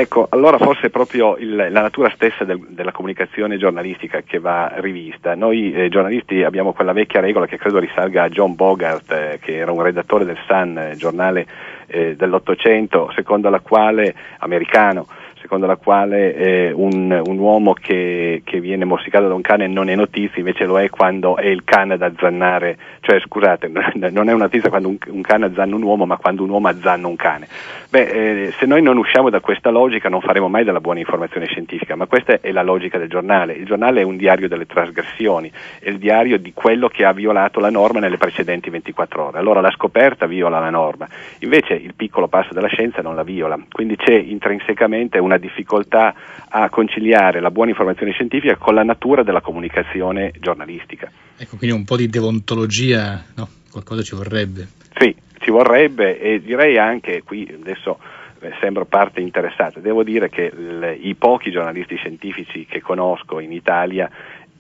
Ecco, 0.00 0.28
allora 0.30 0.56
forse 0.56 0.86
è 0.86 0.88
proprio 0.88 1.36
il, 1.36 1.54
la 1.54 1.82
natura 1.82 2.10
stessa 2.14 2.44
del, 2.44 2.58
della 2.70 2.90
comunicazione 2.90 3.58
giornalistica 3.58 4.22
che 4.22 4.38
va 4.38 4.72
rivista. 4.76 5.34
Noi 5.34 5.74
eh, 5.74 5.90
giornalisti 5.90 6.42
abbiamo 6.42 6.72
quella 6.72 6.94
vecchia 6.94 7.20
regola 7.20 7.44
che 7.44 7.58
credo 7.58 7.78
risalga 7.78 8.22
a 8.22 8.28
John 8.30 8.54
Bogart, 8.54 9.12
eh, 9.12 9.38
che 9.42 9.56
era 9.56 9.72
un 9.72 9.82
redattore 9.82 10.24
del 10.24 10.38
Sun, 10.46 10.78
eh, 10.78 10.96
giornale 10.96 11.46
eh, 11.86 12.16
dell'Ottocento, 12.16 13.12
secondo 13.14 13.50
la 13.50 13.60
quale, 13.60 14.14
americano, 14.38 15.06
secondo 15.40 15.66
la 15.66 15.76
quale 15.76 16.34
eh, 16.34 16.72
un, 16.72 17.22
un, 17.24 17.38
uomo 17.38 17.72
che, 17.72 18.42
che, 18.44 18.60
viene 18.60 18.84
morsicato 18.84 19.28
da 19.28 19.34
un 19.34 19.40
cane 19.40 19.66
non 19.66 19.88
è 19.88 19.94
notizia, 19.94 20.38
invece 20.38 20.64
lo 20.64 20.78
è 20.78 20.88
quando 20.88 21.36
è 21.36 21.46
il 21.46 21.64
cane 21.64 21.94
ad 21.94 22.02
azzannare, 22.02 22.76
cioè 23.00 23.20
scusate, 23.20 23.68
non 24.10 24.28
è 24.28 24.32
una 24.32 24.44
notizia 24.44 24.68
quando 24.68 24.88
un, 24.88 24.98
un 25.06 25.22
cane 25.22 25.46
azzanna 25.46 25.74
un 25.74 25.82
uomo, 25.82 26.06
ma 26.06 26.16
quando 26.16 26.42
un 26.42 26.50
uomo 26.50 26.68
azzanna 26.68 27.06
un 27.06 27.16
cane. 27.16 27.48
Beh, 27.88 28.46
eh, 28.46 28.52
se 28.52 28.66
noi 28.66 28.82
non 28.82 28.96
usciamo 28.96 29.30
da 29.30 29.40
questa 29.40 29.70
logica 29.70 30.08
non 30.08 30.20
faremo 30.20 30.48
mai 30.48 30.64
della 30.64 30.80
buona 30.80 31.00
informazione 31.00 31.46
scientifica, 31.46 31.96
ma 31.96 32.06
questa 32.06 32.38
è 32.40 32.52
la 32.52 32.62
logica 32.62 32.98
del 32.98 33.08
giornale. 33.08 33.54
Il 33.54 33.66
giornale 33.66 34.02
è 34.02 34.04
un 34.04 34.16
diario 34.16 34.46
delle 34.46 34.66
trasgressioni, 34.66 35.50
è 35.80 35.88
il 35.88 35.98
diario 35.98 36.38
di 36.38 36.52
quello 36.52 36.88
che 36.88 37.04
ha 37.04 37.12
violato 37.12 37.58
la 37.58 37.70
norma 37.70 37.98
nelle 37.98 38.16
precedenti 38.16 38.70
24 38.70 39.26
ore. 39.26 39.38
Allora 39.38 39.60
la 39.60 39.70
scoperta 39.72 40.26
viola 40.26 40.60
la 40.60 40.70
norma, 40.70 41.08
invece 41.40 41.74
il 41.74 41.94
piccolo 41.94 42.28
passo 42.28 42.54
della 42.54 42.68
scienza 42.68 43.02
non 43.02 43.14
la 43.14 43.22
viola, 43.22 43.58
quindi 43.70 43.96
c'è 43.96 44.14
intrinsecamente 44.14 45.18
una 45.30 45.38
difficoltà 45.38 46.14
a 46.48 46.68
conciliare 46.68 47.40
la 47.40 47.50
buona 47.50 47.70
informazione 47.70 48.12
scientifica 48.12 48.56
con 48.56 48.74
la 48.74 48.82
natura 48.82 49.22
della 49.22 49.40
comunicazione 49.40 50.32
giornalistica. 50.40 51.10
Ecco, 51.36 51.56
quindi 51.56 51.76
un 51.76 51.84
po' 51.84 51.96
di 51.96 52.08
deontologia, 52.08 53.24
no? 53.36 53.48
qualcosa 53.70 54.02
ci 54.02 54.16
vorrebbe. 54.16 54.66
Sì, 54.98 55.14
ci 55.38 55.50
vorrebbe 55.50 56.20
e 56.20 56.40
direi 56.42 56.76
anche 56.76 57.22
qui 57.22 57.48
adesso 57.60 57.98
eh, 58.40 58.52
sembro 58.60 58.84
parte 58.84 59.20
interessata. 59.20 59.78
Devo 59.80 60.02
dire 60.02 60.28
che 60.28 60.50
l- 60.50 60.98
i 61.00 61.14
pochi 61.14 61.50
giornalisti 61.50 61.96
scientifici 61.96 62.66
che 62.66 62.80
conosco 62.80 63.38
in 63.38 63.52
Italia 63.52 64.10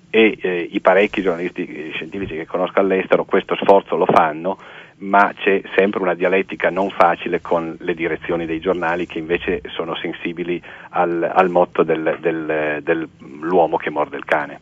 e 0.08 0.38
eh, 0.40 0.68
i 0.70 0.80
parecchi 0.80 1.22
giornalisti 1.22 1.66
eh, 1.66 1.90
scientifici 1.94 2.34
che 2.34 2.46
conosco 2.46 2.78
all'estero 2.78 3.24
questo 3.24 3.56
sforzo 3.60 3.96
lo 3.96 4.06
fanno, 4.06 4.58
ma 5.00 5.32
c'è 5.34 5.62
sempre 5.76 6.00
una 6.00 6.14
dialettica 6.14 6.70
non 6.70 6.90
facile 6.90 7.40
con 7.40 7.76
le 7.78 7.94
direzioni 7.94 8.46
dei 8.46 8.60
giornali 8.60 9.06
che 9.06 9.18
invece 9.18 9.62
sono 9.74 9.96
sensibili 9.96 10.60
al, 10.90 11.22
al 11.22 11.48
motto 11.48 11.82
del, 11.82 12.18
del, 12.20 12.80
dell'uomo 12.82 13.76
che 13.76 13.90
morde 13.90 14.16
il 14.16 14.24
cane. 14.24 14.60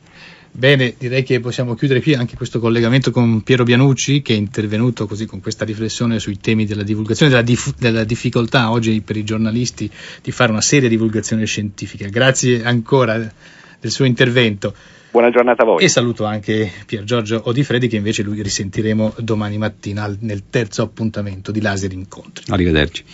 Bene, 0.50 0.94
direi 0.98 1.22
che 1.22 1.40
possiamo 1.40 1.74
chiudere 1.74 2.00
qui 2.00 2.14
anche 2.14 2.36
questo 2.36 2.58
collegamento 2.58 3.10
con 3.10 3.42
Piero 3.42 3.64
Bianucci 3.64 4.22
che 4.22 4.34
è 4.34 4.36
intervenuto 4.36 5.06
così 5.06 5.26
con 5.26 5.40
questa 5.40 5.64
riflessione 5.64 6.18
sui 6.18 6.38
temi 6.40 6.64
della 6.66 6.82
divulgazione, 6.82 7.30
della, 7.30 7.44
dif- 7.44 7.78
della 7.78 8.04
difficoltà 8.04 8.70
oggi 8.70 9.00
per 9.02 9.16
i 9.16 9.24
giornalisti 9.24 9.90
di 10.22 10.30
fare 10.32 10.50
una 10.50 10.60
seria 10.60 10.88
divulgazione 10.88 11.44
scientifica. 11.44 12.08
Grazie 12.08 12.64
ancora 12.64 13.16
del 13.16 13.90
suo 13.90 14.04
intervento. 14.04 14.74
Buona 15.10 15.30
giornata 15.30 15.62
a 15.62 15.64
voi. 15.64 15.82
E 15.82 15.88
saluto 15.88 16.24
anche 16.24 16.70
Pier 16.86 17.04
Giorgio 17.04 17.40
Odifredi 17.44 17.88
che 17.88 17.96
invece 17.96 18.22
lui 18.22 18.42
risentiremo 18.42 19.14
domani 19.18 19.58
mattina 19.58 20.14
nel 20.20 20.44
terzo 20.50 20.82
appuntamento 20.82 21.50
di 21.50 21.60
Laser 21.60 21.92
Incontri. 21.92 22.44
Arrivederci. 22.48 23.04